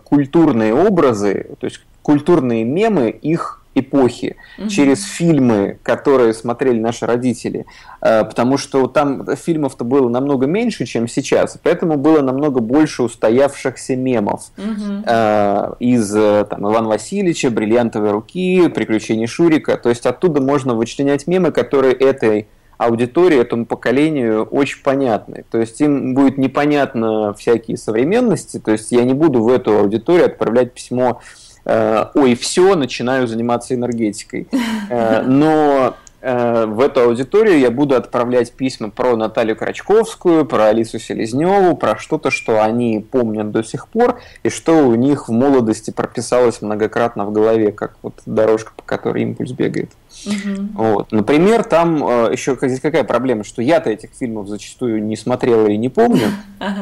[0.04, 4.68] культурные образы, то есть культурные мемы, их эпохи, угу.
[4.68, 7.66] через фильмы, которые смотрели наши родители,
[8.02, 13.96] э, потому что там фильмов-то было намного меньше, чем сейчас, поэтому было намного больше устоявшихся
[13.96, 15.76] мемов угу.
[15.80, 21.52] из э, там, Ивана Васильевича, «Бриллиантовой руки», «Приключения Шурика», то есть оттуда можно вычленять мемы,
[21.52, 22.48] которые этой
[22.86, 25.46] аудитории, этому поколению очень понятны.
[25.50, 30.26] То есть им будет непонятно всякие современности, то есть я не буду в эту аудиторию
[30.28, 31.22] отправлять письмо
[31.66, 34.48] Э, ой, все, начинаю заниматься энергетикой.
[34.90, 41.76] Э, но в эту аудиторию я буду отправлять письма про Наталью Крачковскую, про Алису Селезневу,
[41.76, 46.62] про что-то, что они помнят до сих пор, и что у них в молодости прописалось
[46.62, 49.92] многократно в голове, как вот дорожка, по которой импульс бегает.
[50.26, 50.68] Угу.
[50.76, 51.12] Вот.
[51.12, 51.98] Например, там
[52.32, 56.28] еще здесь какая проблема, что я-то этих фильмов зачастую не смотрела и не помню,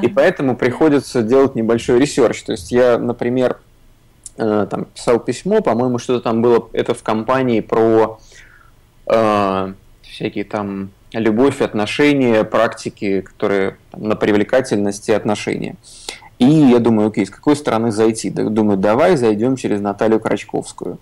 [0.04, 2.44] и поэтому приходится делать небольшой research.
[2.44, 3.58] То есть я, например,
[4.38, 8.20] Э, там писал письмо, по-моему, что-то там было, это в компании про
[9.12, 15.76] э, всякие там любовь, отношения, практики, которые там, на привлекательности отношения.
[16.40, 18.30] И я думаю, окей, с какой стороны зайти?
[18.30, 21.00] Думаю, давай зайдем через Наталью Крачковскую.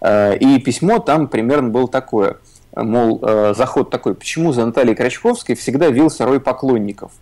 [0.00, 2.38] Э, и письмо там примерно было такое,
[2.74, 7.12] мол, э, заход такой, почему за Натальей Крачковской всегда вился рой поклонников.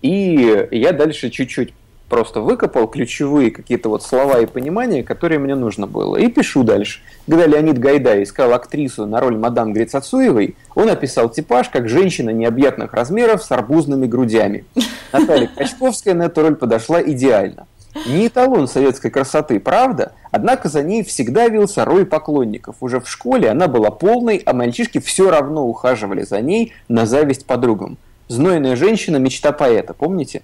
[0.00, 1.74] И я дальше чуть-чуть
[2.12, 6.18] просто выкопал ключевые какие-то вот слова и понимания, которые мне нужно было.
[6.18, 7.00] И пишу дальше.
[7.26, 12.92] Когда Леонид Гайдай искал актрису на роль мадам Грицацуевой, он описал типаж как женщина необъятных
[12.92, 14.66] размеров с арбузными грудями.
[15.10, 17.66] Наталья Качковская на эту роль подошла идеально.
[18.06, 20.12] Не эталон советской красоты, правда?
[20.30, 22.76] Однако за ней всегда вился рой поклонников.
[22.80, 27.46] Уже в школе она была полной, а мальчишки все равно ухаживали за ней на зависть
[27.46, 27.96] подругам.
[28.28, 30.42] Знойная женщина– мечта поэта, помните?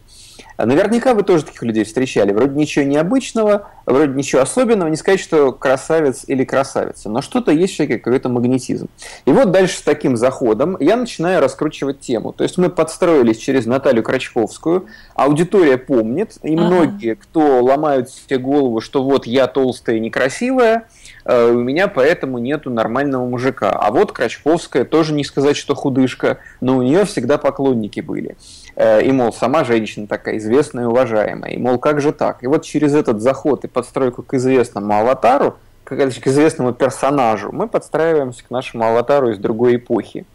[0.57, 2.33] Наверняка вы тоже таких людей встречали.
[2.33, 4.89] Вроде ничего необычного, вроде ничего особенного.
[4.89, 8.89] Не сказать, что красавец или красавица, но что-то есть в какой-то магнетизм.
[9.25, 12.33] И вот дальше с таким заходом я начинаю раскручивать тему.
[12.33, 14.87] То есть мы подстроились через Наталью Крачковскую.
[15.15, 16.67] Аудитория помнит, и ага.
[16.67, 20.89] многие, кто ломают себе голову, что вот я толстая и некрасивая,
[21.25, 23.71] э, у меня поэтому нету нормального мужика.
[23.71, 28.37] А вот Крачковская тоже не сказать, что худышка, но у нее всегда поклонники были.
[28.77, 32.43] Э, и, мол, сама женщина такая известная и уважаемая, и, мол, как же так?
[32.43, 37.69] И вот через этот заход и подстройку к известному аватару, к, к известному персонажу, мы
[37.69, 40.27] подстраиваемся к нашему аватару из другой эпохи.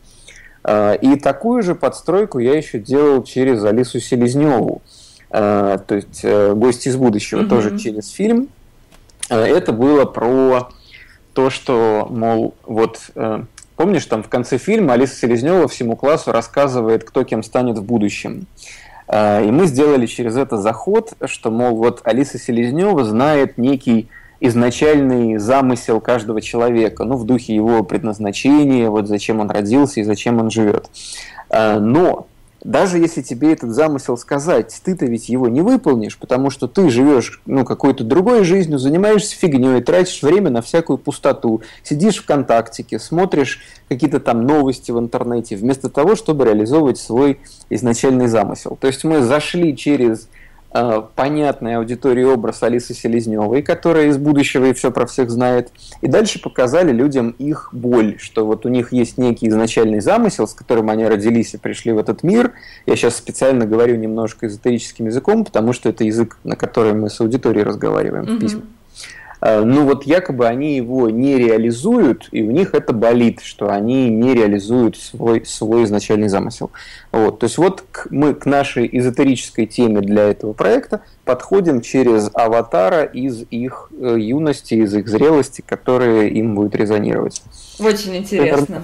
[0.64, 4.82] Э, и такую же подстройку я еще делал через Алису Селезневу,
[5.30, 7.50] э, то есть «Гость из будущего», mm-hmm.
[7.50, 8.50] тоже через фильм.
[9.30, 10.70] Это было про
[11.34, 13.00] то, что, мол, вот
[13.76, 18.46] Помнишь, там в конце фильма Алиса Селезнева всему классу рассказывает, кто кем станет в будущем.
[19.08, 25.38] А, и мы сделали через это заход, что, мол, вот Алиса Селезнева знает некий изначальный
[25.38, 30.50] замысел каждого человека, ну, в духе его предназначения, вот зачем он родился и зачем он
[30.50, 30.90] живет.
[31.50, 32.28] А, но
[32.64, 37.42] даже если тебе этот замысел сказать, ты-то ведь его не выполнишь, потому что ты живешь
[37.46, 43.60] ну, какой-то другой жизнью, занимаешься фигней, тратишь время на всякую пустоту, сидишь в ВКонтактике, смотришь
[43.90, 48.78] какие-то там новости в интернете, вместо того, чтобы реализовывать свой изначальный замысел.
[48.80, 50.30] То есть мы зашли через
[50.76, 55.72] Э, понятный аудитории образ Алисы Селезневой, которая из будущего и все про всех знает.
[56.02, 60.54] И дальше показали людям их боль, что вот у них есть некий изначальный замысел, с
[60.56, 62.54] которым они родились и пришли в этот мир.
[62.88, 67.22] Я сейчас специально говорю немножко эзотерическим языком, потому что это язык, на котором мы с
[67.22, 68.38] аудиторией разговариваем mm-hmm.
[68.38, 68.64] в письмах.
[69.46, 74.10] Э, ну вот якобы они его не реализуют, и у них это болит, что они
[74.10, 76.72] не реализуют свой, свой изначальный замысел.
[77.12, 82.30] Вот, то есть вот к, мы к нашей эзотерической теме для этого проекта подходим через
[82.34, 87.44] аватара из их э, юности, из их зрелости, которые им будет резонировать.
[87.80, 88.76] Очень интересно.
[88.76, 88.84] Это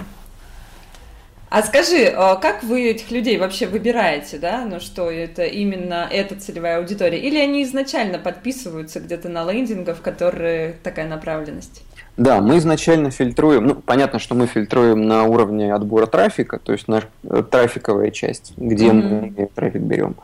[1.50, 4.66] а скажи, а как вы этих людей вообще выбираете, да?
[4.66, 7.20] Ну что, это именно эта целевая аудитория?
[7.20, 11.84] Или они изначально подписываются где-то на лендингах, в которые такая направленность?
[12.18, 16.90] Да, мы изначально фильтруем, ну, понятно, что мы фильтруем на уровне отбора трафика, то есть
[16.90, 19.34] наша э, трафиковая часть, где mm-hmm.
[19.38, 20.16] мы трафик берем.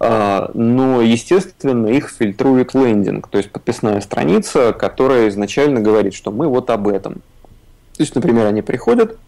[0.00, 6.48] А, но, естественно, их фильтрует лендинг, то есть подписная страница, которая изначально говорит, что мы
[6.48, 7.14] вот об этом.
[7.96, 9.18] То есть, например, они приходят,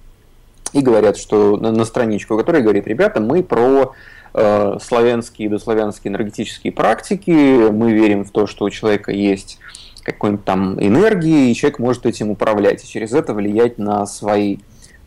[0.72, 3.94] и говорят, что на, на страничку, которая говорит, ребята, мы про
[4.34, 9.58] э, славянские и дославянские энергетические практики, мы верим в то, что у человека есть
[10.12, 14.58] какой-нибудь там энергии, и человек может этим управлять, и через это влиять на свои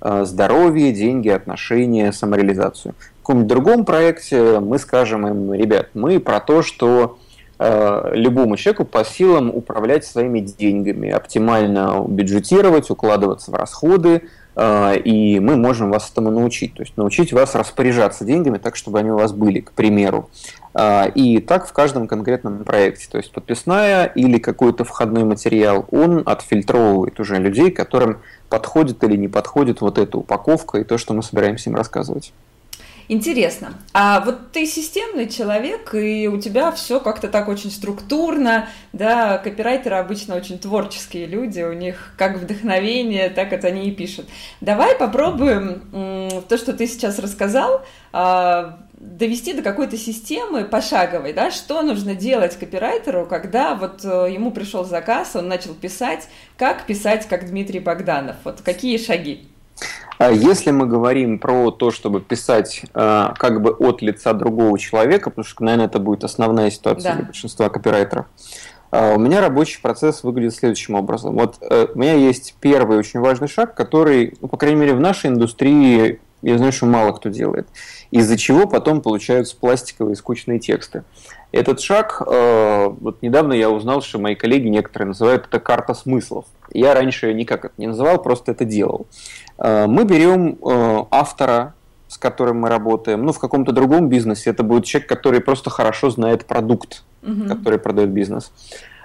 [0.01, 2.93] э, здоровье, деньги, отношения, самореализацию.
[3.15, 7.17] В каком-нибудь другом проекте мы скажем им, ребят, мы про то, что
[7.59, 14.23] э, любому человеку по силам управлять своими деньгами, оптимально бюджетировать, укладываться в расходы,
[14.55, 16.73] и мы можем вас этому научить.
[16.73, 20.29] То есть научить вас распоряжаться деньгами так, чтобы они у вас были, к примеру.
[20.73, 23.07] Э, и так в каждом конкретном проекте.
[23.09, 29.27] То есть подписная или какой-то входной материал, он отфильтровывает уже людей, которым подходит или не
[29.27, 32.33] подходит вот эта упаковка и то, что мы собираемся им рассказывать.
[33.07, 33.73] Интересно.
[33.93, 39.95] А вот ты системный человек, и у тебя все как-то так очень структурно, да, копирайтеры
[39.95, 44.27] обычно очень творческие люди, у них как вдохновение, так это они и пишут.
[44.61, 47.83] Давай попробуем то, что ты сейчас рассказал,
[48.13, 54.51] а, довести до какой-то системы пошаговой, да, что нужно делать копирайтеру, когда вот э, ему
[54.51, 59.50] пришел заказ, он начал писать, как писать, как Дмитрий Богданов, вот какие шаги?
[60.21, 65.31] А если мы говорим про то, чтобы писать э, как бы от лица другого человека,
[65.31, 67.15] потому что, наверное, это будет основная ситуация да.
[67.15, 68.27] для большинства копирайтеров,
[68.91, 71.33] э, у меня рабочий процесс выглядит следующим образом.
[71.33, 74.99] Вот э, у меня есть первый очень важный шаг, который, ну, по крайней мере, в
[74.99, 77.67] нашей индустрии, я знаю, что мало кто делает,
[78.11, 81.03] из-за чего потом получаются пластиковые скучные тексты.
[81.51, 86.45] Этот шаг, э, вот недавно я узнал, что мои коллеги некоторые называют это карта смыслов.
[86.73, 89.07] Я раньше никак это не называл, просто это делал.
[89.57, 91.73] Э, мы берем э, автора,
[92.07, 96.09] с которым мы работаем, ну, в каком-то другом бизнесе это будет человек, который просто хорошо
[96.09, 97.47] знает продукт, угу.
[97.47, 98.51] который продает бизнес.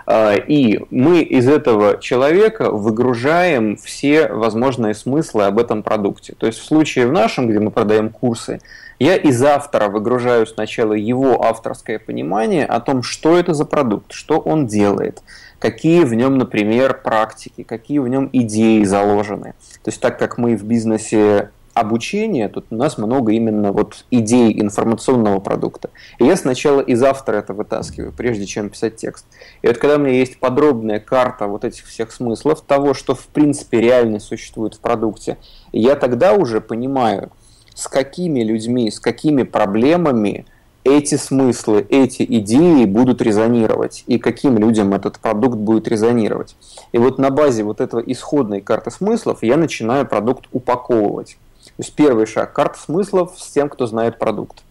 [0.08, 6.34] И мы из этого человека выгружаем все возможные смыслы об этом продукте.
[6.38, 8.60] То есть в случае в нашем, где мы продаем курсы,
[8.98, 14.38] я из автора выгружаю сначала его авторское понимание о том, что это за продукт, что
[14.38, 15.22] он делает,
[15.58, 19.54] какие в нем, например, практики, какие в нем идеи заложены.
[19.82, 24.58] То есть так как мы в бизнесе обучения, тут у нас много именно вот идей
[24.58, 25.90] информационного продукта.
[26.18, 29.26] И я сначала из автора это вытаскиваю, прежде чем писать текст.
[29.60, 33.26] И вот когда у меня есть подробная карта вот этих всех смыслов, того, что в
[33.26, 35.36] принципе реально существует в продукте,
[35.72, 37.30] я тогда уже понимаю,
[37.76, 40.46] с какими людьми, с какими проблемами
[40.82, 46.56] эти смыслы, эти идеи будут резонировать, и каким людям этот продукт будет резонировать.
[46.92, 51.36] И вот на базе вот этого исходной карты смыслов я начинаю продукт упаковывать.
[51.64, 54.62] То есть первый шаг– карта смыслов с тем, кто знает продукт.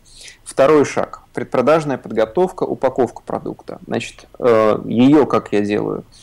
[0.43, 3.79] Второй шаг– предпродажная подготовка, упаковка продукта.
[3.85, 6.05] Значит, э, ее как я делаю–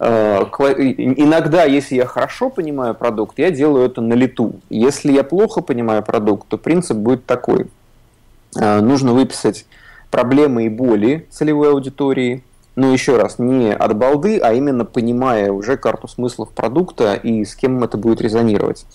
[0.00, 4.54] иногда, если я хорошо понимаю продукт, я делаю это на лету.
[4.68, 7.66] Если я плохо понимаю продукт, то принцип будет такой.
[8.58, 9.66] Э, нужно выписать
[10.10, 12.42] проблемы и боли целевой аудитории,
[12.76, 17.54] но еще раз, не от балды, а именно понимая уже карту смыслов продукта и с
[17.54, 18.86] кем это будет резонировать.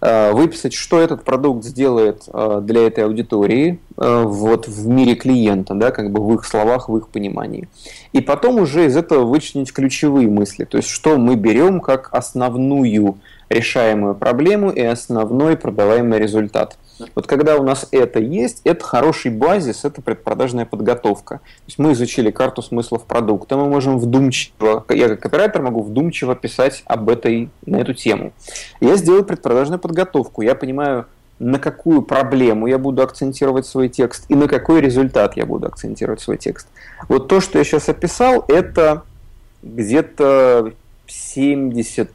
[0.00, 5.74] Э, выписать, что этот продукт сделает э, для этой аудитории э, вот в мире клиента,
[5.74, 7.68] да, как бы в их словах, в их понимании.
[8.12, 13.18] И потом уже из этого вычленить ключевые мысли, то есть что мы берем как основную
[13.48, 16.76] решаемую проблему и основной продаваемый результат–
[17.14, 21.36] вот когда у нас это есть, это хороший базис, это предпродажная подготовка.
[21.38, 26.34] То есть мы изучили карту смыслов продукта, мы можем вдумчиво, я как оператор могу вдумчиво
[26.34, 28.32] писать об этой, на эту тему.
[28.80, 31.06] Я сделаю предпродажную подготовку, я понимаю,
[31.38, 36.20] на какую проблему я буду акцентировать свой текст и на какой результат я буду акцентировать
[36.20, 36.66] свой текст.
[37.08, 39.04] Вот то, что я сейчас описал, это
[39.62, 40.72] где-то
[41.06, 42.10] 70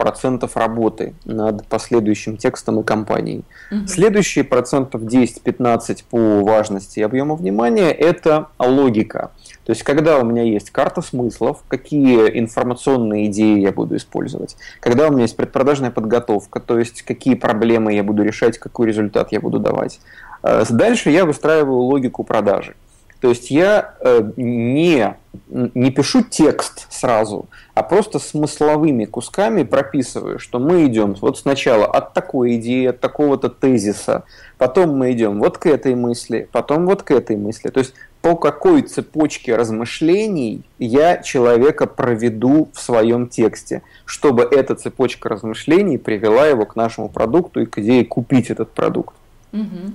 [0.00, 3.44] процентов работы над последующим текстом и компанией.
[3.70, 3.86] Угу.
[3.86, 9.30] Следующие процентов 10-15 по важности и объему внимания– это логика.
[9.66, 15.06] То есть, когда у меня есть карта смыслов, какие информационные идеи я буду использовать, когда
[15.06, 19.40] у меня есть предпродажная подготовка, то есть, какие проблемы я буду решать, какой результат я
[19.40, 20.00] буду давать.
[20.42, 22.74] Э, дальше я выстраиваю логику продажи.
[23.20, 25.14] То есть я э, не,
[25.48, 32.14] не пишу текст сразу, а просто смысловыми кусками прописываю, что мы идем вот сначала от
[32.14, 34.24] такой идеи, от такого-то тезиса,
[34.56, 37.68] потом мы идем вот к этой мысли, потом вот к этой мысли.
[37.68, 45.28] То есть по какой цепочке размышлений я человека проведу в своем тексте, чтобы эта цепочка
[45.28, 49.14] размышлений привела его к нашему продукту и к идее купить этот продукт.
[49.52, 49.92] Угу.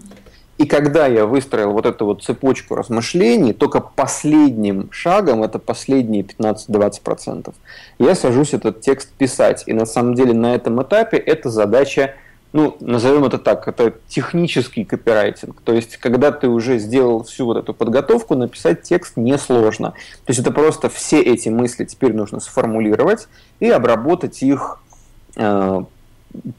[0.57, 7.53] И когда я выстроил вот эту вот цепочку размышлений, только последним шагом, это последние 15-20%,
[7.99, 9.63] я сажусь этот текст писать.
[9.65, 12.15] И на самом деле на этом этапе эта задача,
[12.53, 15.59] ну, назовем это так, это технический копирайтинг.
[15.61, 19.91] То есть, когда ты уже сделал всю вот эту подготовку, написать текст несложно.
[19.91, 23.27] То есть, это просто все эти мысли теперь нужно сформулировать
[23.59, 24.79] и обработать их
[25.35, 25.83] э,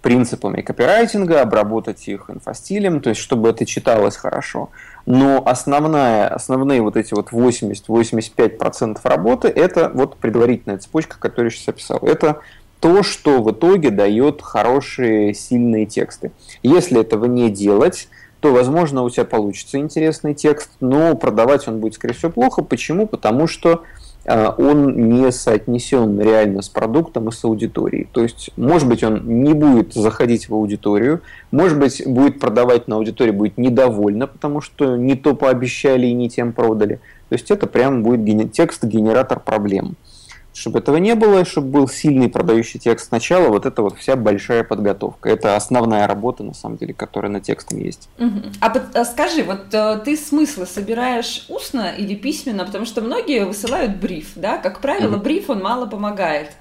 [0.03, 4.71] принципами копирайтинга, обработать их инфостилем, то есть чтобы это читалось хорошо.
[5.07, 11.69] Но основная, основные вот эти вот 80-85% работы– это вот предварительная цепочка, которую я сейчас
[11.69, 11.99] описал.
[12.03, 12.41] Это
[12.81, 16.33] то, что в итоге дает хорошие, сильные тексты.
[16.63, 18.09] Если этого не делать,
[18.41, 22.63] то, возможно, у тебя получится интересный текст, но продавать он будет, скорее всего, плохо.
[22.63, 23.07] Почему?
[23.07, 23.83] Потому что а,
[24.27, 28.09] он не соотнесен реально с продуктом и с аудиторией.
[28.13, 31.21] То есть, может быть, он не будет заходить в аудиторию,
[31.53, 36.29] может быть, будет продавать на аудитории, будет недовольна, потому что не то пообещали и не
[36.29, 37.01] тем продали.
[37.29, 39.97] То есть, это прямо будет текст-генератор проблем.
[40.57, 44.65] Чтобы этого не было, чтобы был сильный продающий текст сначала, вот это вот вся большая
[44.65, 45.29] подготовка.
[45.29, 48.09] Это основная работа, на самом деле, которая на текстом есть.
[48.63, 52.65] А, а скажи, вот э, ты смыслы собираешь устно или письменно?
[52.65, 54.57] Потому что многие высылают бриф, да?
[54.57, 56.53] Как правило, бриф, он мало помогает.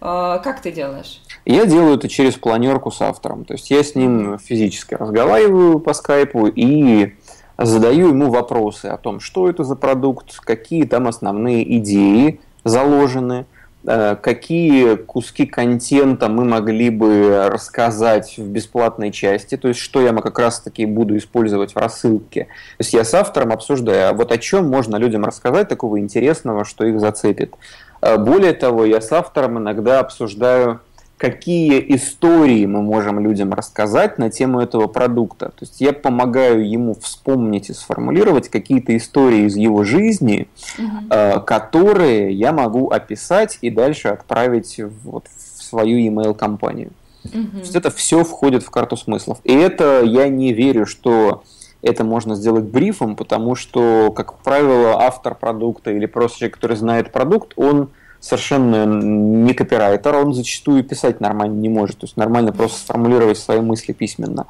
[0.00, 1.20] Э, как ты делаешь?
[1.44, 3.44] Я делаю это через планерку с автором.
[3.44, 7.14] То есть я с ним физически разговариваю по скайпу и
[7.58, 13.46] задаю ему вопросы о том, что это за продукт, какие там основные идеи, заложены,
[13.84, 20.12] э, какие куски контента мы могли бы рассказать в бесплатной части, то есть что я
[20.12, 22.44] как раз таки буду использовать в рассылке.
[22.44, 26.64] То есть я с автором обсуждаю, а вот о чем можно людям рассказать такого интересного,
[26.64, 27.54] что их зацепит.
[28.02, 30.80] Э, более того, я с автором иногда обсуждаю
[31.20, 35.50] какие истории мы можем людям рассказать на тему этого продукта.
[35.50, 40.48] То есть я помогаю ему вспомнить и сформулировать какие-то истории из его жизни,
[40.78, 41.42] угу.
[41.42, 46.92] которые я могу описать и дальше отправить вот в свою email компанию.
[47.24, 47.50] Угу.
[47.52, 49.40] То есть это все входит в карту смыслов.
[49.44, 51.42] И это я не верю, что
[51.82, 57.12] это можно сделать брифом, потому что, как правило, автор продукта или просто человек, который знает
[57.12, 57.90] продукт, он
[58.20, 63.60] совершенно не копирайтер, он зачастую писать нормально не может, то есть нормально просто сформулировать свои
[63.60, 64.46] мысли письменно.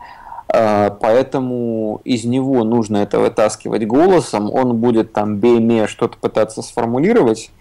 [0.48, 7.52] А, поэтому из него нужно это вытаскивать голосом, он будет там бейме что-то пытаться сформулировать,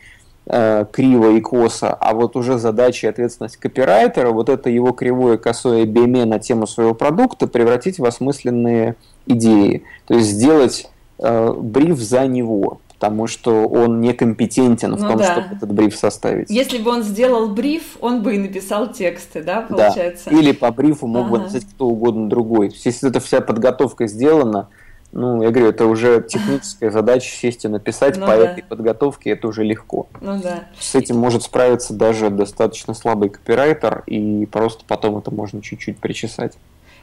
[0.48, 5.38] э, криво и косо, а вот уже задача и ответственность копирайтера, вот это его кривое
[5.38, 8.96] косое бейме на тему своего продукта превратить в осмысленные
[9.28, 9.84] идеи.
[10.08, 10.90] То есть сделать
[11.20, 15.32] э, бриф за него потому что он некомпетентен в ну, том, да.
[15.32, 16.50] чтобы этот бриф составить.
[16.50, 20.30] Если бы он сделал бриф, он бы и написал тексты, да, получается?
[20.30, 20.38] Да.
[20.38, 21.32] Или по брифу мог ага.
[21.32, 22.74] бы написать кто угодно другой.
[22.84, 24.68] Если эта вся подготовка сделана,
[25.14, 28.52] ну, я говорю, это уже техническая задача сесть и написать ну, по да.
[28.52, 30.08] этой подготовке, это уже легко.
[30.20, 30.66] Ну да.
[30.78, 36.58] С этим может справиться даже достаточно слабый копирайтер, и просто потом это можно чуть-чуть причесать.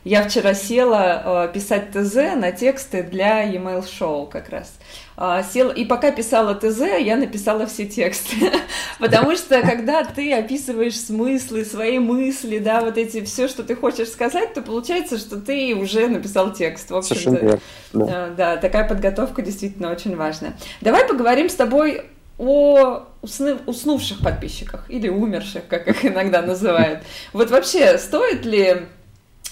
[0.06, 4.74] Я вчера села э, писать ТЗ на тексты для e-mail шоу как раз.
[5.16, 8.36] Э, села, и пока писала ТЗ, я написала все тексты.
[9.00, 14.08] Потому что когда ты описываешь смыслы, свои мысли, да, вот эти все, что ты хочешь
[14.08, 16.92] сказать, то получается, что ты уже написал текст.
[16.92, 17.58] В общем-то,
[17.92, 18.28] да.
[18.28, 20.52] Э, да, такая подготовка действительно очень важна.
[20.82, 22.02] Давай поговорим с тобой
[22.38, 27.00] о уснувших подписчиках или умерших, как их иногда называют.
[27.32, 28.86] Вот вообще, стоит ли а,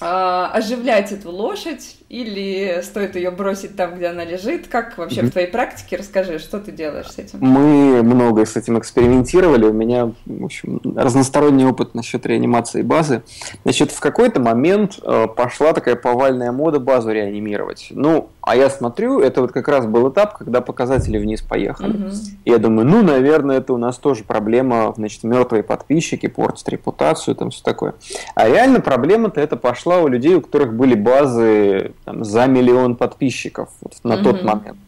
[0.01, 4.68] оживлять эту лошадь или стоит ее бросить там, где она лежит?
[4.68, 5.26] Как вообще mm-hmm.
[5.26, 5.96] в твоей практике?
[5.96, 7.38] Расскажи, что ты делаешь с этим?
[7.40, 9.64] Мы много с этим экспериментировали.
[9.64, 13.22] У меня, в общем, разносторонний опыт насчет реанимации базы.
[13.64, 17.88] Значит, в какой-то момент э, пошла такая повальная мода базу реанимировать.
[17.90, 21.94] Ну, а я смотрю, это вот как раз был этап, когда показатели вниз поехали.
[21.94, 22.14] Mm-hmm.
[22.44, 27.34] И я думаю, ну, наверное, это у нас тоже проблема, значит, мертвые подписчики, портят репутацию,
[27.34, 27.94] там все такое.
[28.36, 33.70] А реально проблема-то это пошла у людей, у которых были базы там, за миллион подписчиков
[33.80, 34.22] вот, на mm-hmm.
[34.22, 34.78] тот момент.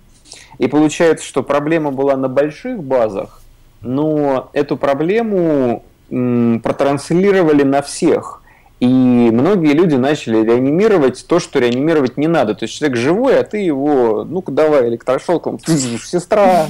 [0.58, 3.40] И получается, что проблема была на больших базах,
[3.82, 8.42] но эту проблему м, протранслировали на всех.
[8.78, 12.54] И многие люди начали реанимировать то, что реанимировать не надо.
[12.54, 16.66] То есть человек живой, а ты его, ну-ка давай электрошоком, сестра,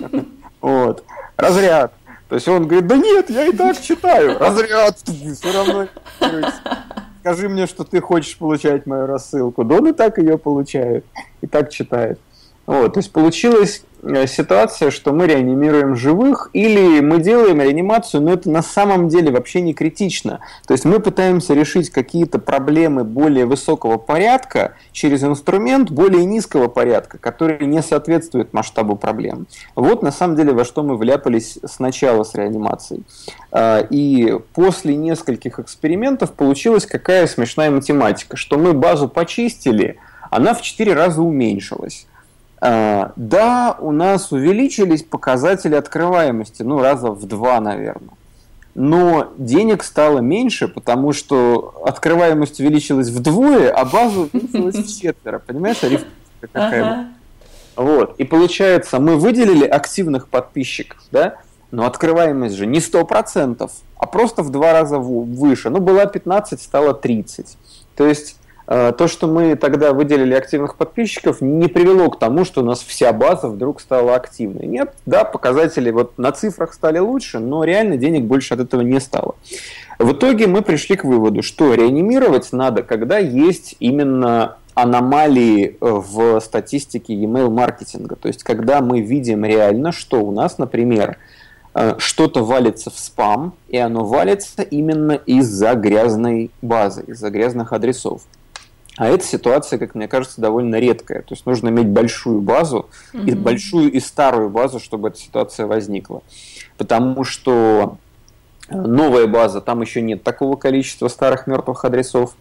[0.60, 1.04] вот,
[1.36, 1.92] разряд.
[2.28, 5.86] То есть он говорит, да нет, я и так читаю, разряд, все равно
[7.24, 9.64] скажи мне, что ты хочешь получать мою рассылку.
[9.64, 11.06] Да он и так ее получает,
[11.40, 12.20] и так читает.
[12.66, 18.32] Вот, то есть получилась э, ситуация, что мы реанимируем живых, или мы делаем реанимацию, но
[18.32, 20.40] это на самом деле вообще не критично.
[20.66, 27.18] То есть мы пытаемся решить какие-то проблемы более высокого порядка через инструмент более низкого порядка,
[27.18, 29.46] который не соответствует масштабу проблем.
[29.74, 33.02] Вот на самом деле во что мы вляпались сначала с реанимацией.
[33.52, 39.98] А, и после нескольких экспериментов получилась какая смешная математика, что мы базу почистили,
[40.30, 42.06] она в 4 раза уменьшилась.
[42.66, 48.14] А, да, у нас увеличились показатели открываемости, ну, раза в два, наверное.
[48.74, 55.40] но денег стало меньше, потому что открываемость увеличилась вдвое, а база увеличилась в четверо.
[55.40, 56.10] Понимаешь, арифметика
[56.40, 57.08] какая ага.
[57.76, 58.14] Вот.
[58.16, 61.36] И получается, мы выделили активных подписчиков, да,
[61.70, 65.68] но открываемость же не 100%, а просто в два раза выше.
[65.68, 67.58] Ну, была 15, стало 30.
[67.94, 72.64] То есть то, что мы тогда выделили активных подписчиков, не привело к тому, что у
[72.64, 74.66] нас вся база вдруг стала активной.
[74.66, 79.00] Нет, да, показатели вот на цифрах стали лучше, но реально денег больше от этого не
[79.00, 79.34] стало.
[79.98, 86.40] В итоге мы пришли к выводу, что реанимировать надо, когда есть именно аномалии э, в
[86.40, 88.16] статистике email маркетинга.
[88.16, 91.16] То есть, когда мы видим реально, что у нас, например,
[91.74, 98.22] э, что-то валится в спам, и оно валится именно из-за грязной базы, из-за грязных адресов.
[98.96, 101.22] А эта ситуация, как мне кажется, довольно редкая.
[101.22, 103.26] То есть нужно иметь большую базу, mm-hmm.
[103.26, 106.22] и большую и старую базу, чтобы эта ситуация возникла.
[106.76, 107.98] Потому что
[108.70, 112.34] новая база, там еще нет такого количества старых мертвых адресов,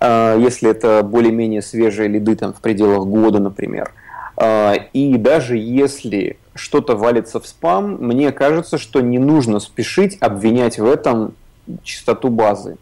[0.00, 3.92] а, если это более-менее свежие лиды там, в пределах года, например.
[4.36, 10.78] А, и даже если что-то валится в спам, мне кажется, что не нужно спешить обвинять
[10.78, 11.34] в этом
[11.82, 12.76] чистоту базы.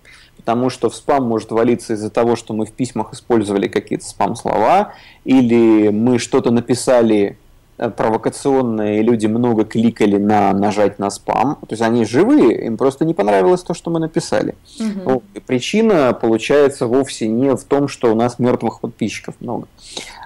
[0.47, 4.93] Потому что в спам может валиться из-за того, что мы в письмах использовали какие-то спам-слова,
[5.25, 7.37] или мы что-то написали
[7.79, 11.57] Э, провокационные, люди много кликали на нажать на спам.
[11.61, 14.55] То есть они живые, им просто не понравилось то, что мы написали.
[14.81, 15.23] Угу.
[15.35, 19.69] И причина получается вовсе не в том, что у нас мертвых подписчиков много.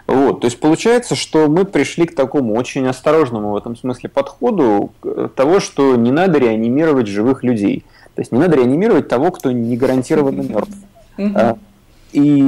[0.06, 4.90] Вот, то есть получается, что мы пришли к такому очень осторожному в этом смысле подходу
[5.36, 7.84] того, что не надо реанимировать живых людей.
[8.14, 10.76] То есть не надо реанимировать того, кто не гарантированно мертв.
[11.18, 11.58] Угу.
[12.12, 12.42] И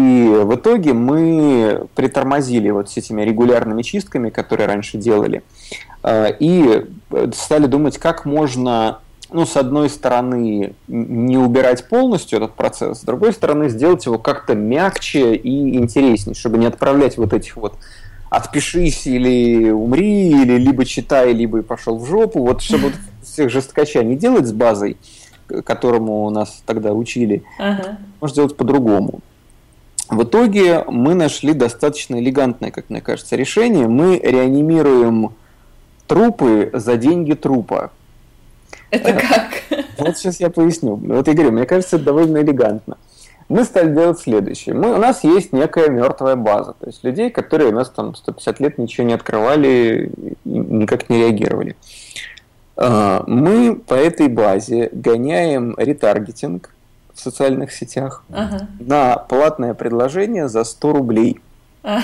[0.45, 5.43] в итоге мы притормозили вот с этими регулярными чистками, которые раньше делали,
[6.03, 6.87] э, и
[7.35, 8.99] стали думать, как можно,
[9.31, 14.57] ну, с одной стороны, не убирать полностью этот процесс, с другой стороны, сделать его как-то
[14.57, 17.77] мягче и интереснее, чтобы не отправлять вот этих вот
[18.31, 22.93] отпишись или умри, или либо читай, либо и пошел в жопу, вот чтобы
[23.23, 24.97] всех жесткача не делать с базой,
[25.64, 27.98] которому нас тогда учили, ага.
[28.20, 29.20] можно сделать по-другому.
[30.09, 33.88] В итоге мы нашли достаточно элегантное, как мне кажется, решение.
[33.88, 35.32] Мы реанимируем
[36.07, 37.90] трупы за деньги трупа.
[38.90, 39.84] Это э, как?
[39.98, 40.96] Вот сейчас я поясню.
[40.96, 42.98] Вот я говорю, мне кажется, это довольно элегантно.
[43.48, 44.74] Мы стали делать следующее.
[44.74, 48.61] Мы, у нас есть некая мертвая база, то есть людей, которые у нас там 150
[48.61, 50.12] лет ничего не открывали
[50.44, 51.76] и никак не реагировали.
[52.77, 56.70] Э, мы по этой базе гоняем ретаргетинг,
[57.14, 58.68] в социальных сетях ага.
[58.81, 61.41] на платное предложение за 100 рублей.
[61.85, 62.01] Э,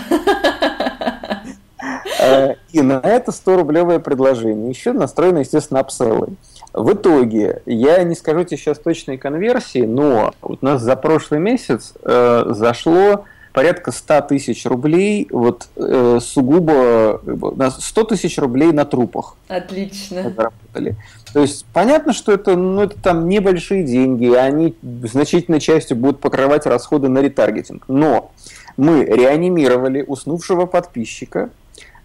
[2.72, 6.34] и на это 100-рублевое предложение еще настроено, естественно, апселлы.
[6.72, 11.40] В итоге, я не скажу тебе сейчас точной конверсии, но вот у нас за прошлый
[11.40, 13.24] месяц э, зашло
[13.58, 17.20] порядка 100 тысяч рублей, вот э, сугубо
[17.56, 19.34] на 100 тысяч рублей на трупах.
[19.48, 20.22] Отлично.
[20.22, 20.94] Заработали.
[21.32, 26.20] То есть понятно, что это, ну, это там небольшие деньги, и они значительной частью будут
[26.20, 27.82] покрывать расходы на ретаргетинг.
[27.88, 28.30] Но
[28.76, 31.50] мы реанимировали уснувшего подписчика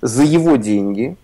[0.01, 1.17] за его деньги,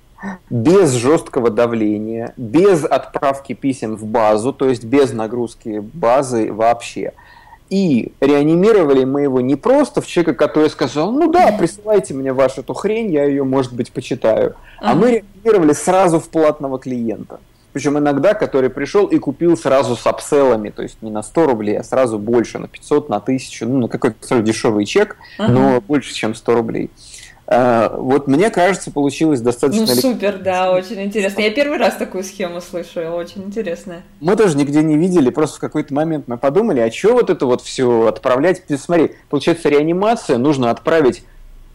[0.52, 7.14] без жесткого давления, без отправки писем в базу, то есть без нагрузки базы вообще–
[7.70, 12.62] и реанимировали мы его не просто в человека, который сказал, ну да, присылайте мне вашу
[12.62, 14.56] эту хрень, я ее, может быть, почитаю.
[14.80, 17.40] А мы реанимировали сразу в платного клиента.
[17.72, 21.78] Причем иногда, который пришел и купил сразу с апселлами, то есть не на 100 рублей,
[21.78, 26.34] а сразу больше, на 500, на 1000, ну, на какой-то дешевый чек, но больше, чем
[26.34, 26.90] 100 рублей.
[26.90, 27.19] Э,
[27.50, 29.88] вот мне кажется, получилось достаточно...
[29.88, 31.42] Ну, супер, да, очень интересно.
[31.42, 34.04] Я первый раз такую схему слышу, очень интересная.
[34.20, 37.48] Мы тоже нигде не видели, просто в какой-то момент мы подумали, а что вот это
[37.48, 38.62] вот все отправлять?
[38.78, 41.24] Смотри, получается, реанимация нужно отправить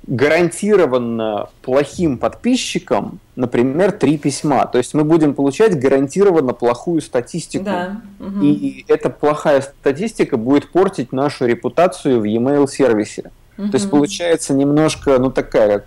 [0.07, 4.67] гарантированно плохим подписчикам, например, три письма.
[4.67, 7.65] То есть мы будем получать гарантированно плохую статистику.
[7.65, 8.03] Да.
[8.21, 8.45] Угу.
[8.45, 13.23] И эта плохая статистика будет портить нашу репутацию в e-mail сервисе.
[13.23, 13.31] Угу.
[13.57, 15.85] То есть получается немножко, ну такая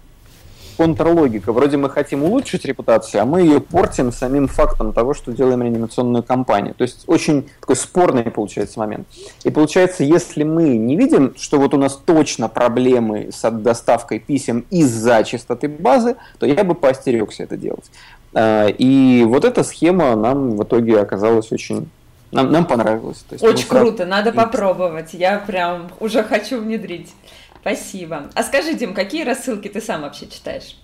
[0.78, 1.51] контрлогика.
[1.51, 6.24] Вроде мы хотим улучшить репутацию, а мы ее портим самим фактом того, что делаем реанимационную
[6.24, 6.76] кампанию.
[6.76, 9.07] То есть очень такой спорный получается момент.
[9.43, 14.65] И получается, если мы не видим, что вот у нас точно проблемы с доставкой писем
[14.70, 17.86] из-за чистоты базы, то я бы поостерегся это делать.
[18.34, 21.89] А, и вот эта схема нам в итоге оказалась очень
[22.32, 23.24] нам, нам понравилось.
[23.30, 24.09] То есть Очень круто, прав...
[24.09, 25.13] надо попробовать.
[25.13, 27.13] Я прям уже хочу внедрить.
[27.61, 28.29] Спасибо.
[28.33, 30.77] А скажи, Дим, какие рассылки ты сам вообще читаешь?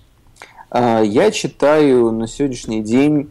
[0.70, 3.30] А, я читаю на сегодняшний день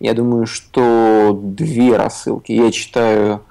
[0.00, 2.52] Я думаю, что две рассылки.
[2.52, 3.42] Я читаю,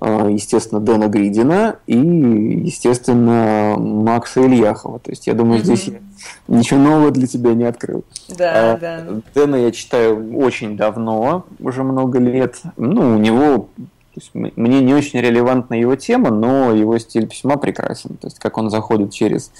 [0.00, 4.98] э, естественно, Дэна Гридина и, естественно, Макса Ильяхова.
[4.98, 5.64] То есть я думаю, mm-hmm.
[5.64, 6.00] здесь я
[6.48, 8.04] ничего нового для тебя не открыл.
[8.36, 9.06] Да, а, да.
[9.34, 12.60] Дэна я читаю очень давно, уже много лет.
[12.76, 13.68] Ну, у него
[14.14, 18.16] то есть мне не очень релевантна его тема, но его стиль письма прекрасен.
[18.16, 19.50] То есть как он заходит через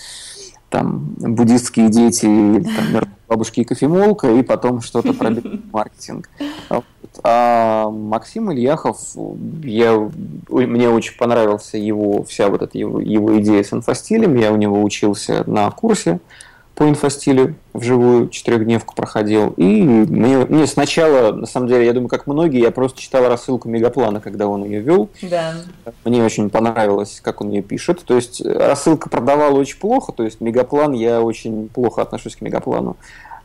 [0.70, 2.26] там буддистские дети,
[2.62, 5.32] там, бабушки и кофемолка, и потом что-то про
[5.72, 6.30] маркетинг.
[7.22, 8.98] А Максим Ильяхов,
[9.62, 10.10] я,
[10.48, 14.36] мне очень понравился его, вся вот эта его, его идея с инфостилем.
[14.36, 16.20] Я у него учился на курсе
[16.74, 19.50] по инфостилю вживую, четырехдневку проходил.
[19.56, 23.68] И мне, мне сначала, на самом деле, я думаю, как многие, я просто читал рассылку
[23.68, 25.08] Мегаплана, когда он ее вел.
[25.22, 25.54] Да.
[26.04, 28.02] Мне очень понравилось, как он ее пишет.
[28.04, 32.96] То есть рассылка продавала очень плохо, то есть Мегаплан, я очень плохо отношусь к Мегаплану.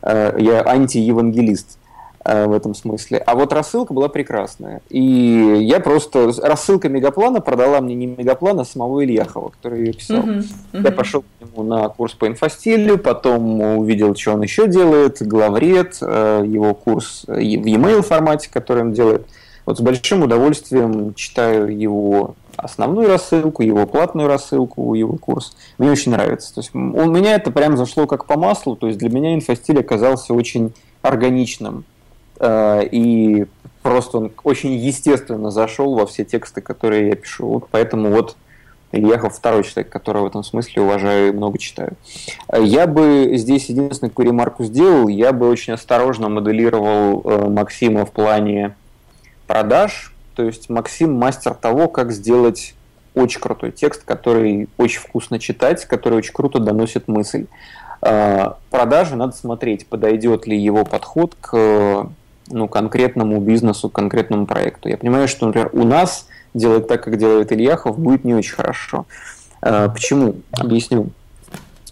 [0.02, 1.78] Э, я антиевангелист.
[2.22, 3.16] Э, в этом смысле.
[3.18, 4.82] А вот рассылка была прекрасная.
[4.90, 6.30] И я просто...
[6.42, 10.18] Рассылка Мегаплана продала мне не Мегаплана, а самого Ильяхова, который ее писал.
[10.18, 10.84] Uh-huh, uh-huh.
[10.84, 15.96] Я пошел к нему на курс по инфостилю, потом увидел, что он еще делает, главред,
[16.02, 19.26] э, его курс в e-mail формате, который он делает.
[19.64, 25.56] Вот с большим удовольствием читаю его основную рассылку, его платную рассылку, его курс.
[25.78, 26.54] Мне очень нравится.
[26.54, 28.76] То есть у меня это прям зашло как по маслу.
[28.76, 31.84] То есть для меня инфостиль оказался очень органичным.
[32.40, 33.46] Э, и
[33.82, 37.46] просто он очень естественно зашел во все тексты, которые я пишу.
[37.46, 38.36] Вот поэтому вот
[38.92, 41.92] Ильяхов второй человек, которого в этом смысле уважаю и много читаю.
[42.52, 48.10] Я бы здесь единственную какую ремарку сделал, я бы очень осторожно моделировал э, Максима в
[48.10, 48.74] плане
[49.46, 50.12] продаж.
[50.34, 52.74] То есть Максим мастер того, как сделать
[53.14, 57.46] очень крутой текст, который очень вкусно читать, который очень круто доносит мысль.
[58.02, 62.08] Э, продажи надо смотреть, подойдет ли его подход к
[62.50, 64.88] ну, конкретному бизнесу, конкретному проекту.
[64.88, 69.06] Я понимаю, что, например, у нас делать так, как делает Ильяхов, будет не очень хорошо.
[69.62, 70.36] А, почему?
[70.52, 71.10] Объясню.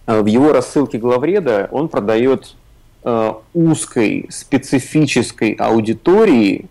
[0.06, 2.54] А, в его рассылке главреда он продает
[3.04, 6.66] а, узкой специфической аудитории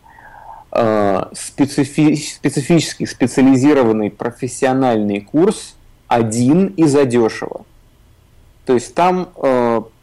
[1.33, 5.75] специфи специфический специализированный профессиональный курс
[6.07, 7.61] один и задешево.
[8.65, 9.29] То есть там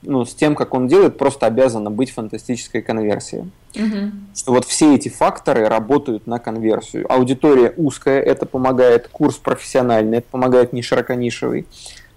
[0.04, 3.48] ну, с тем, как он делает, просто обязана быть фантастическая конверсия.
[3.74, 4.10] Угу.
[4.34, 7.10] Что вот все эти факторы работают на конверсию.
[7.12, 9.08] Аудитория узкая, это помогает.
[9.08, 11.66] Курс профессиональный, это помогает не широконишевый.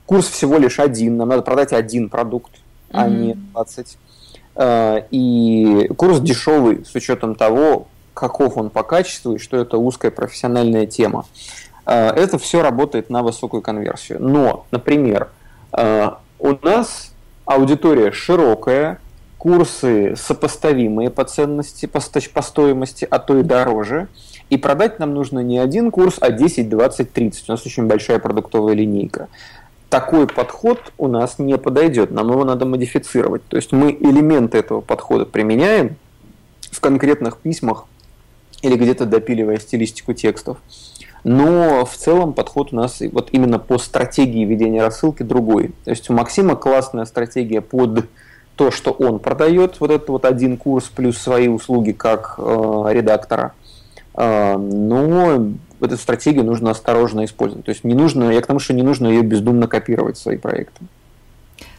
[0.06, 2.52] Курс всего лишь один, нам надо продать один продукт,
[2.90, 3.00] угу.
[3.00, 3.98] а не 20.
[4.56, 10.12] А, и курс дешевый с учетом того, каков он по качеству и что это узкая
[10.12, 11.26] профессиональная тема.
[11.86, 14.22] А, это все работает на высокую конверсию.
[14.22, 15.30] Но, например,
[15.72, 17.14] а, у нас
[17.48, 19.00] аудитория широкая,
[19.38, 22.02] курсы сопоставимые по ценности, по,
[22.42, 24.10] стоимости, а то и дороже.
[24.50, 27.50] И продать нам нужно не один курс, а 10, 20, 30.
[27.50, 29.30] У нас очень большая продуктовая линейка.
[29.90, 33.46] Такой подход у нас не подойдет, нам его надо модифицировать.
[33.48, 35.96] То есть мы элементы этого подхода применяем
[36.72, 37.86] в конкретных письмах
[38.62, 40.58] или где-то допиливая стилистику текстов.
[41.24, 45.74] Но в целом подход у нас вот именно по стратегии ведения рассылки другой.
[45.84, 48.06] То есть у Максима классная стратегия под
[48.56, 53.54] то, что он продает, вот этот вот один курс плюс свои услуги как э, редактора.
[54.16, 57.66] Э, но эту стратегию нужно осторожно использовать.
[57.66, 60.38] То есть не нужно, я к тому, что не нужно ее бездумно копировать в свои
[60.38, 60.86] проекты.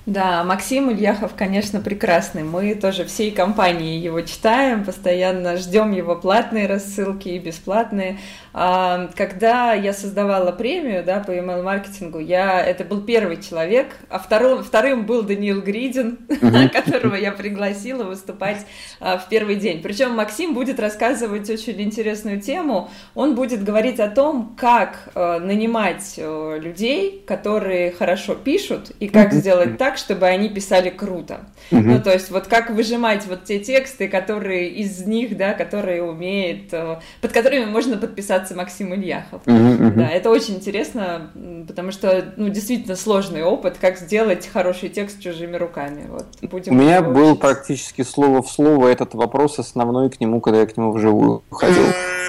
[0.09, 2.43] Да, Максим Ильяхов, конечно, прекрасный.
[2.43, 8.19] Мы тоже всей компанией его читаем, постоянно ждем его платные рассылки и бесплатные.
[8.55, 14.65] А, когда я создавала премию да, по email-маркетингу, я, это был первый человек, а вторым,
[14.65, 16.21] вторым был Даниил Гридин,
[16.73, 18.65] которого я пригласила выступать
[19.01, 19.83] а, в первый день.
[19.83, 22.89] Причем Максим будет рассказывать очень интересную тему.
[23.15, 29.77] Он будет говорить о том, как а, нанимать людей, которые хорошо пишут, и как сделать
[29.77, 31.41] так, чтобы они писали круто.
[31.71, 36.71] Ну, то есть вот как выжимать вот те тексты, которые из них, да, которые умеет,
[36.71, 39.43] под которыми можно подписаться писаться Максим Ильяхов.
[39.47, 39.95] Uh-huh.
[39.95, 41.31] Да, это очень интересно,
[41.67, 46.07] потому что, ну, действительно сложный опыт, как сделать хороший текст чужими руками.
[46.09, 47.41] Вот, будем У меня был учиться.
[47.41, 51.85] практически слово в слово этот вопрос основной к нему, когда я к нему вживую ходил.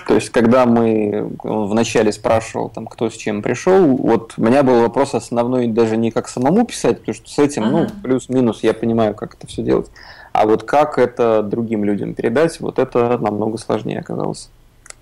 [0.09, 4.81] То есть, когда мы, вначале спрашивал, там, кто с чем пришел, вот у меня был
[4.81, 7.91] вопрос основной даже не как самому писать, потому что с этим, ну, ага.
[7.93, 9.85] ну, плюс-минус, я понимаю, как это все делать.
[10.33, 14.49] А вот как это другим людям передать, вот это намного сложнее оказалось.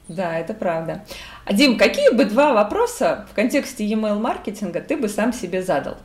[0.09, 1.05] Да, это правда.
[1.45, 5.95] А, Дим, какие бы два вопроса в контексте e-mail маркетинга ты бы сам себе задал?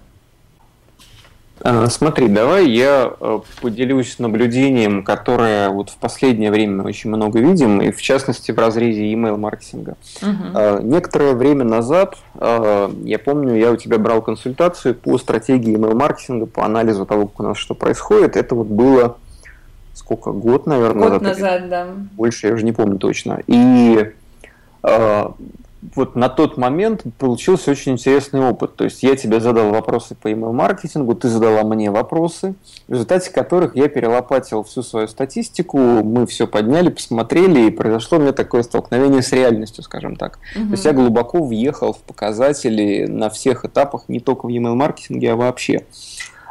[1.64, 7.38] А, смотри, давай я э, поделюсь наблюдением, которое вот в последнее время мы очень много
[7.38, 9.96] видим, и в частности в разрезе email маркетинга.
[10.20, 10.82] Uh-huh.
[10.82, 16.46] Некоторое время назад, а, я помню, я у тебя брал консультацию по стратегии email маркетинга,
[16.46, 18.36] по анализу того, как у нас что происходит.
[18.36, 19.18] Это вот было
[19.94, 21.40] сколько год, наверное, год назад.
[21.40, 21.86] назад, да.
[22.12, 23.40] Больше я уже не помню точно.
[23.46, 24.12] И
[25.94, 28.76] вот на тот момент получился очень интересный опыт.
[28.76, 32.54] То есть я тебе задал вопросы по email-маркетингу, ты задала мне вопросы,
[32.86, 38.20] в результате которых я перелопатил всю свою статистику, мы все подняли, посмотрели, и произошло у
[38.20, 40.38] меня такое столкновение с реальностью, скажем так.
[40.54, 40.66] Угу.
[40.66, 45.36] То есть я глубоко въехал в показатели на всех этапах, не только в email-маркетинге, а
[45.36, 45.84] вообще.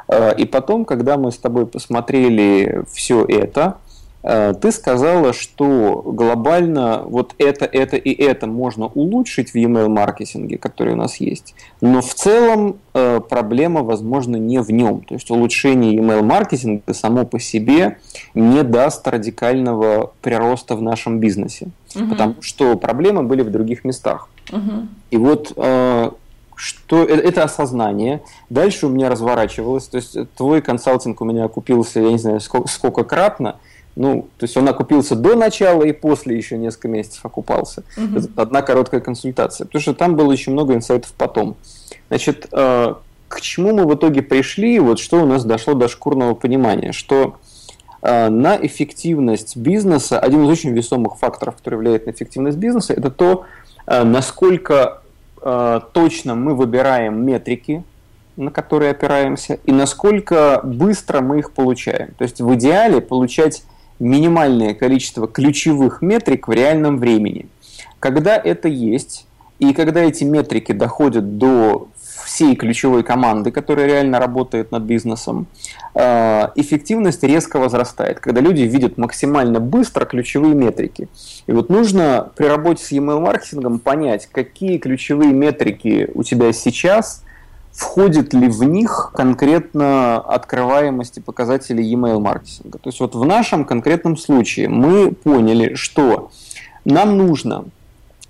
[0.10, 3.78] Э, и потом, когда мы с тобой посмотрели все это,
[4.24, 10.94] ты сказала, что глобально вот это, это и это можно улучшить в email маркетинге, который
[10.94, 15.02] у нас есть, но в целом э, проблема, возможно, не в нем.
[15.02, 17.98] То есть улучшение email маркетинга само по себе
[18.36, 22.08] не даст радикального прироста в нашем бизнесе, угу.
[22.10, 24.30] потому что проблемы были в других местах.
[24.52, 24.88] Угу.
[25.12, 26.12] И вот э,
[26.62, 28.22] что это осознание.
[28.52, 32.68] Дальше у меня разворачивалось, то есть твой консалтинг у меня окупился, я не знаю, сколько,
[32.68, 33.56] сколько кратно,
[33.96, 37.84] ну, то есть он окупился до начала и после еще несколько месяцев окупался.
[37.98, 38.20] Угу.
[38.20, 39.66] Это одна короткая консультация.
[39.66, 41.58] Потому что там было еще много инсайтов потом.
[42.08, 42.94] Значит, э,
[43.28, 47.36] к чему мы в итоге пришли, вот что у нас дошло до шкурного понимания, что
[48.02, 53.12] э, на эффективность бизнеса, один из очень весомых факторов, который влияет на эффективность бизнеса, это
[53.12, 53.46] то,
[53.88, 54.98] э, насколько
[55.94, 57.84] точно мы выбираем метрики,
[58.36, 62.14] на которые опираемся, и насколько быстро мы их получаем.
[62.20, 63.64] То есть в идеале получать
[64.02, 67.48] минимальное количество ключевых метрик в реальном времени.
[68.00, 69.28] Когда это есть,
[69.60, 71.88] и когда эти метрики доходят до
[72.26, 75.46] всей ключевой команды, которая реально работает над бизнесом,
[75.94, 81.08] э, эффективность резко возрастает, когда люди видят максимально быстро ключевые метрики.
[81.46, 87.24] И вот нужно при работе с email маркетингом понять, какие ключевые метрики у тебя сейчас–
[87.72, 92.78] входит ли в них конкретно открываемость и показатели email маркетинга.
[92.78, 96.32] То есть вот в нашем конкретном случае мы поняли, что
[96.86, 97.66] нам нужно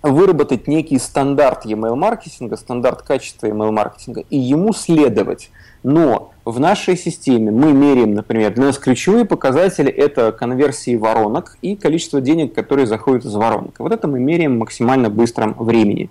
[0.04, 5.52] выработать некий стандарт email маркетинга, стандарт качества email маркетинга и ему следовать.
[5.84, 11.76] Но в нашей системе мы меряем, например, для нас ключевые показатели это конверсии воронок и
[11.76, 13.76] количество денег, которые заходят из воронок.
[13.80, 16.10] Вот это мы меряем в максимально быстром времени.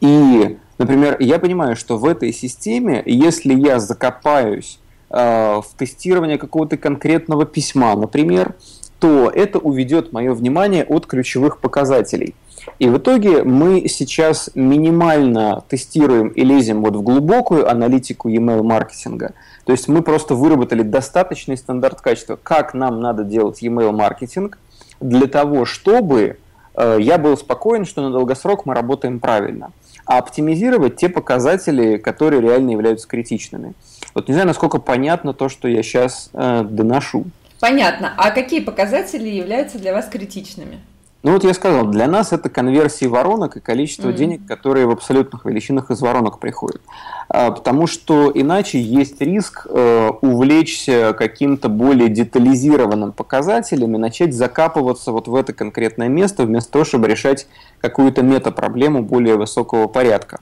[0.00, 6.76] И Например, я понимаю, что в этой системе, если я закопаюсь э, в тестирование какого-то
[6.76, 8.54] конкретного письма, например,
[8.98, 12.34] то это уведет мое внимание от ключевых показателей.
[12.78, 19.34] И в итоге мы сейчас минимально тестируем и лезем вот в глубокую аналитику email маркетинга.
[19.66, 24.58] То есть мы просто выработали достаточный стандарт качества, как нам надо делать email маркетинг
[25.00, 26.38] для того, чтобы
[26.74, 29.70] э, я был спокоен, что на долгосрок мы работаем правильно
[30.06, 33.74] а оптимизировать те показатели, которые реально являются критичными.
[34.14, 37.24] Вот не знаю, насколько понятно то, что я сейчас э, доношу.
[37.60, 38.12] Понятно.
[38.16, 40.80] А какие показатели являются для вас критичными?
[41.24, 44.12] Ну вот я сказал, для нас это конверсии воронок и количество mm-hmm.
[44.12, 46.82] денег, которые в абсолютных величинах из воронок приходят.
[47.30, 55.12] А, потому что иначе есть риск э, увлечься каким-то более детализированным показателем и начать закапываться
[55.12, 57.46] вот в это конкретное место, вместо того, чтобы решать
[57.80, 60.40] какую-то метапроблему более высокого порядка.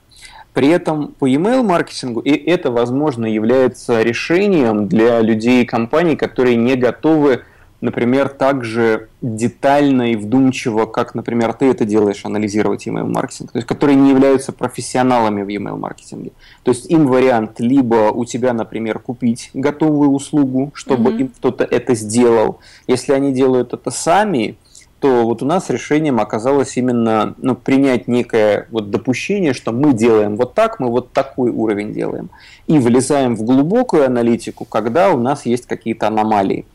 [0.53, 6.57] При этом по email маркетингу, и это, возможно, является решением для людей и компаний, которые
[6.57, 7.43] не готовы
[7.83, 13.57] например, так же детально и вдумчиво, как, например, ты это делаешь, анализировать email маркетинг, то
[13.57, 16.31] есть которые не являются профессионалами в email маркетинге.
[16.63, 21.19] То есть им вариант либо у тебя, например, купить готовую услугу, чтобы mm-hmm.
[21.19, 22.59] им кто-то это сделал.
[22.87, 24.55] Если они делают это сами,
[25.01, 30.37] то вот у нас решением оказалось именно ну, принять некое вот допущение, что мы делаем
[30.37, 32.29] вот так, мы вот такой уровень делаем.
[32.67, 36.65] И влезаем в глубокую аналитику, когда у нас есть какие-то аномалии.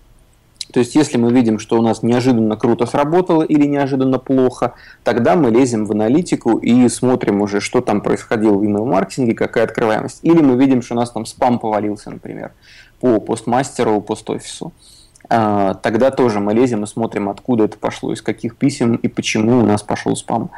[0.72, 5.34] То есть, если мы видим, что у нас неожиданно круто сработало или неожиданно плохо, тогда
[5.34, 10.20] мы лезем в аналитику и смотрим уже, что там происходило в email-маркетинге, какая открываемость.
[10.22, 12.52] Или мы видим, что у нас там спам повалился, например,
[13.00, 14.72] по постмастеру, пост-офису.
[15.30, 19.58] А, тогда тоже мы лезем и смотрим, откуда это пошло, из каких писем и почему
[19.58, 20.50] у нас пошел спам.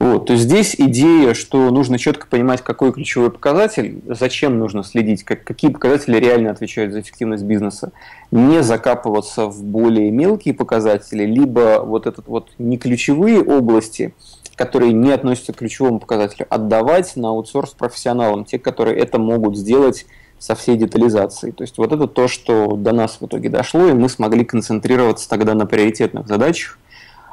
[0.00, 5.44] Вот, то здесь идея, что нужно четко понимать, какой ключевой показатель, зачем нужно следить, как,
[5.44, 7.92] какие показатели реально отвечают за эффективность бизнеса,
[8.32, 14.14] не закапываться в более мелкие показатели, либо вот этот вот не ключевые области,
[14.56, 20.06] которые не относятся к ключевому показателю, отдавать на аутсорс профессионалам, те, которые это могут сделать
[20.38, 21.52] со всей детализацией.
[21.52, 25.28] То есть вот это то, что до нас в итоге дошло, и мы смогли концентрироваться
[25.28, 26.78] тогда на приоритетных задачах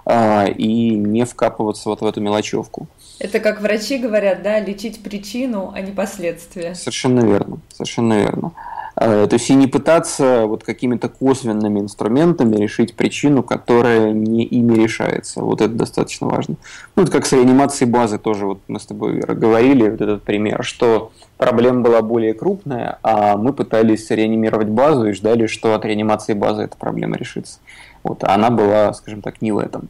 [0.08, 2.88] и не вкапываться вот в эту мелочевку.
[3.20, 6.74] Это как врачи говорят, да, лечить причину, а не последствия.
[6.74, 8.52] Совершенно верно, совершенно верно.
[8.96, 14.76] А, то есть и не пытаться вот какими-то косвенными инструментами решить причину, которая не ими
[14.76, 15.42] решается.
[15.42, 16.56] Вот это достаточно важно.
[16.96, 20.64] Ну, это как с реанимацией базы тоже, вот мы с тобой говорили, вот этот пример,
[20.64, 26.34] что проблема была более крупная, а мы пытались реанимировать базу и ждали, что от реанимации
[26.34, 27.60] базы эта проблема решится.
[28.04, 29.90] Вот, а она была, скажем так, не в этом.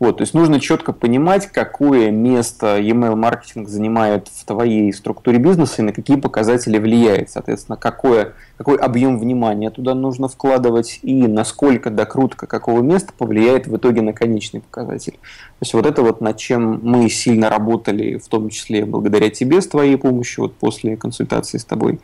[0.00, 5.76] Вот, то есть нужно четко понимать, какое место email маркетинг занимает в твоей структуре бизнеса
[5.78, 7.30] и на какие показатели влияет.
[7.30, 13.76] Соответственно, какое, какой объем внимания туда нужно вкладывать и насколько докрутка какого места повлияет в
[13.76, 15.12] итоге на конечный показатель.
[15.12, 19.62] То есть вот это вот над чем мы сильно работали, в том числе благодаря тебе
[19.62, 22.00] с твоей помощью, вот после консультации с тобой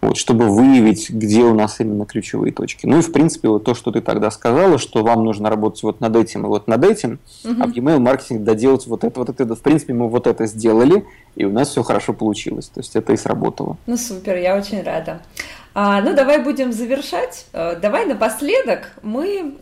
[0.00, 2.86] вот, чтобы выявить, где у нас именно ключевые точки.
[2.86, 6.00] Ну и, в принципе, вот то, что ты тогда сказала, что вам нужно работать вот
[6.00, 7.62] над этим и вот над этим, угу.
[7.62, 9.54] а в email маркетинг доделать вот это, вот это.
[9.54, 12.68] В принципе, мы вот это сделали, и у нас все хорошо получилось.
[12.68, 13.76] То есть это и сработало.
[13.86, 15.20] Ну супер, я очень рада.
[15.74, 17.46] А, ну, давай будем завершать.
[17.52, 19.54] Э, давай напоследок мы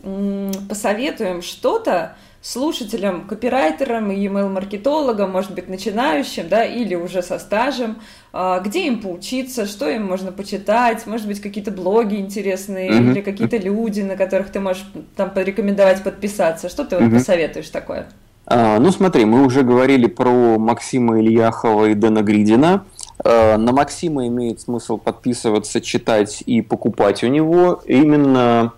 [0.67, 7.97] посоветуем что-то, слушателям, копирайтерам email-маркетологам, может быть, начинающим, да, или уже со стажем,
[8.31, 13.11] а, где им поучиться, что им можно почитать, может быть, какие-то блоги интересные mm-hmm.
[13.11, 14.85] или какие-то люди, на которых ты можешь
[15.15, 16.69] там порекомендовать подписаться.
[16.69, 17.09] Что ты mm-hmm.
[17.09, 18.07] вот посоветуешь такое?
[18.45, 22.85] А, ну, смотри, мы уже говорили про Максима Ильяхова и Дэна Гридина.
[23.23, 28.73] А, на Максима имеет смысл подписываться, читать и покупать у него именно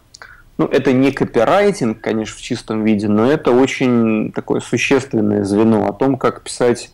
[0.59, 5.93] ну, это не копирайтинг, конечно, в чистом виде, но это очень такое существенное звено о
[5.93, 6.91] том, как писать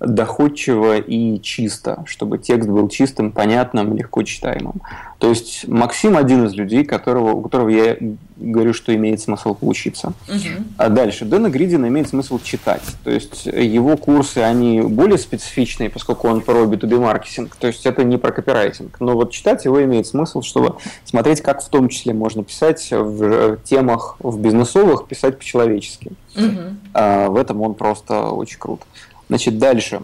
[0.00, 4.82] доходчиво и чисто, чтобы текст был чистым, понятным, легко читаемым.
[5.18, 7.96] То есть Максим один из людей, которого, у которого я
[8.36, 10.12] говорю, что имеет смысл поучиться.
[10.28, 10.64] Угу.
[10.76, 11.24] А дальше.
[11.24, 12.82] Дэна Гридина имеет смысл читать.
[13.02, 17.56] То есть его курсы, они более специфичные, поскольку он про B2B маркетинг.
[17.56, 19.00] То есть это не про копирайтинг.
[19.00, 23.56] Но вот читать его имеет смысл, чтобы смотреть, как в том числе можно писать в
[23.64, 26.12] темах, в бизнесовых, писать по-человечески.
[26.36, 26.60] Угу.
[26.92, 28.82] А, в этом он просто очень крут.
[29.28, 30.02] Значит, дальше.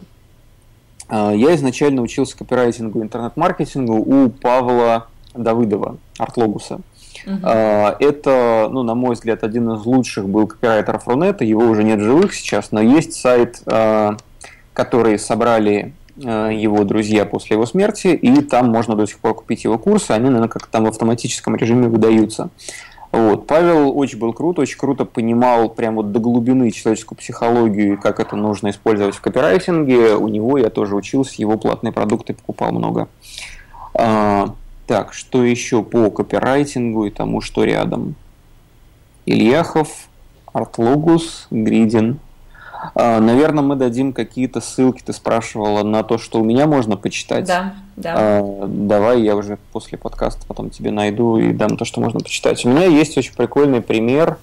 [1.09, 6.81] А, я изначально учился копирайтингу интернет-маркетингу у Павла Давыдова, Артлогуса.
[7.25, 7.47] Угу.
[7.47, 11.45] Это, ну, на мой взгляд, один из лучших был копирайтеров Рунета.
[11.45, 14.17] Его уже нет в живых сейчас, но есть сайт, а,
[14.73, 19.79] который собрали его друзья после его смерти, и там можно до сих пор купить его
[19.79, 22.51] курсы, они, наверное, как там в автоматическом режиме выдаются.
[23.13, 23.47] Вот.
[23.47, 28.21] Павел очень был крут, очень круто понимал прям вот до глубины человеческую психологию и как
[28.21, 30.17] это нужно использовать в копирайтинге.
[30.17, 33.09] У него я тоже учился, его платные продукты покупал много.
[33.95, 34.55] А,
[34.87, 38.15] так, что еще по копирайтингу и тому, что рядом?
[39.27, 40.09] Ильяхов,
[40.53, 42.19] Артлогус, Гридин,
[42.95, 47.47] а, Наверное, мы дадим какие-то ссылки, ты спрашивала, на то, что у меня можно почитать.
[47.47, 48.15] Да, да.
[48.17, 52.65] А, давай я уже после подкаста потом тебе найду и дам то, что можно почитать.
[52.65, 54.39] У меня есть очень прикольный пример,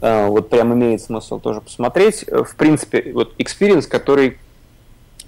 [0.00, 2.24] а, вот прям имеет смысл тоже посмотреть.
[2.28, 4.38] В принципе, вот experience, который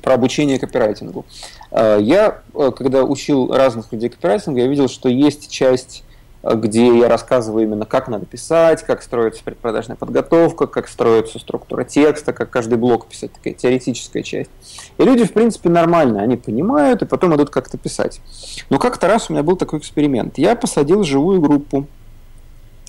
[0.03, 1.25] про обучение копирайтингу.
[1.72, 2.43] Я,
[2.77, 6.05] когда учил разных людей копирайтингу, я видел, что есть часть
[6.45, 12.33] где я рассказываю именно, как надо писать, как строится предпродажная подготовка, как строится структура текста,
[12.35, 14.51] как каждый блок писать, такая теоретическая часть.
[14.99, 18.21] И люди, в принципе, нормально, они понимают и потом идут как-то писать.
[18.69, 20.37] Но как-то раз у меня был такой эксперимент.
[20.37, 21.87] Я посадил живую группу,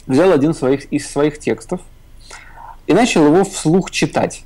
[0.06, 1.80] взял один своих, из своих текстов
[2.88, 4.44] и начал его вслух читать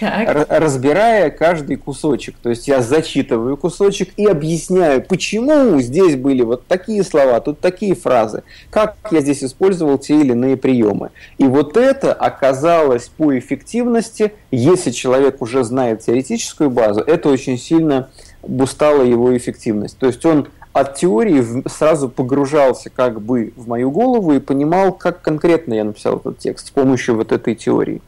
[0.00, 2.36] разбирая каждый кусочек.
[2.42, 7.94] То есть я зачитываю кусочек и объясняю, почему здесь были вот такие слова, тут такие
[7.94, 11.10] фразы, как я здесь использовал те или иные приемы.
[11.38, 18.10] И вот это оказалось по эффективности, если человек уже знает теоретическую базу, это очень сильно
[18.42, 19.98] бустало его эффективность.
[19.98, 25.22] То есть он от теории сразу погружался как бы в мою голову и понимал, как
[25.22, 28.00] конкретно я написал этот текст с помощью вот этой теории.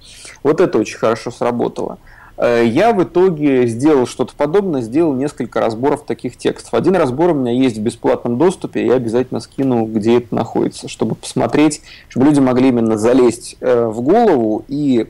[0.42, 1.98] Вот это очень хорошо сработало.
[2.40, 6.72] Э, я в итоге сделал что-то подобное, сделал несколько разборов таких текстов.
[6.72, 11.14] Один разбор у меня есть в бесплатном доступе, я обязательно скину, где это находится, чтобы
[11.14, 15.06] посмотреть, чтобы люди могли именно залезть э, в голову и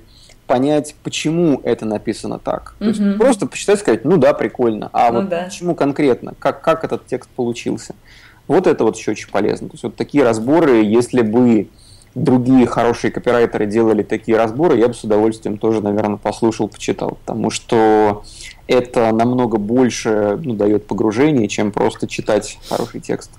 [0.49, 2.75] понять, почему это написано так.
[2.81, 4.91] То есть просто почитать сказать, ну да, прикольно.
[4.93, 5.45] А ну вот да.
[5.45, 7.95] почему конкретно, как, как этот текст получился.
[8.49, 9.69] Вот это вот еще очень полезно.
[9.69, 11.69] То есть вот такие разборы, если бы
[12.15, 17.51] другие хорошие копирайтеры делали такие разборы, я бы с удовольствием тоже, наверное, послушал, почитал, потому
[17.51, 18.25] что
[18.67, 23.31] это намного больше ну, дает погружение, чем просто читать хороший текст.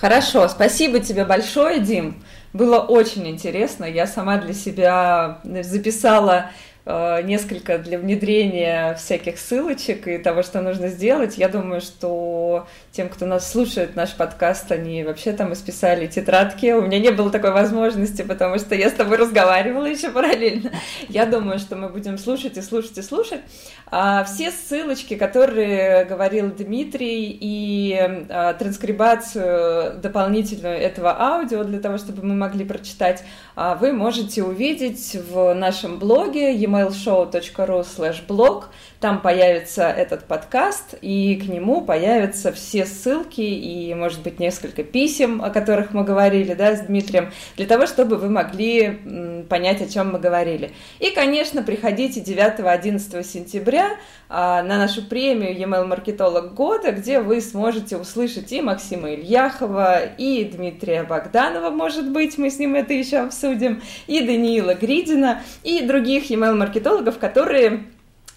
[0.00, 2.22] Хорошо, спасибо тебе большое, Дим.
[2.52, 3.84] Было очень интересно.
[3.84, 6.50] Я сама для себя записала
[6.86, 11.36] несколько для внедрения всяких ссылочек и того, что нужно сделать.
[11.36, 16.72] Я думаю, что тем, кто нас слушает, наш подкаст, они вообще там исписали тетрадки.
[16.72, 20.70] У меня не было такой возможности, потому что я с тобой разговаривала еще параллельно.
[21.08, 23.40] Я думаю, что мы будем слушать и слушать и слушать.
[23.88, 27.94] А все ссылочки, которые говорил Дмитрий, и
[28.28, 33.24] а, транскрибацию дополнительную этого аудио для того, чтобы мы могли прочитать,
[33.56, 37.82] вы можете увидеть в нашем блоге emailshow.ru
[38.28, 38.64] blog.
[39.00, 45.42] Там появится этот подкаст, и к нему появятся все ссылки и, может быть, несколько писем,
[45.42, 50.12] о которых мы говорили да, с Дмитрием, для того, чтобы вы могли понять, о чем
[50.12, 50.72] мы говорили.
[50.98, 53.90] И, конечно, приходите 9-11 сентября
[54.28, 60.44] а, на нашу премию e-mail маркетолог года, где вы сможете услышать и Максима Ильяхова, и
[60.44, 66.30] Дмитрия Богданова, может быть, мы с ним это еще обсудим, и Даниила Гридина, и других
[66.30, 67.84] e-mail маркетологов, которые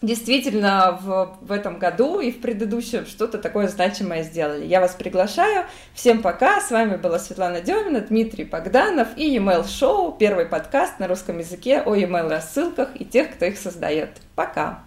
[0.01, 4.65] действительно в, в этом году и в предыдущем что-то такое значимое сделали.
[4.65, 5.65] Я вас приглашаю.
[5.93, 6.61] Всем пока.
[6.61, 11.81] С вами была Светлана Демина, Дмитрий Богданов и e-mail шоу, первый подкаст на русском языке
[11.81, 14.09] о e-mail рассылках и тех, кто их создает.
[14.35, 14.83] Пока.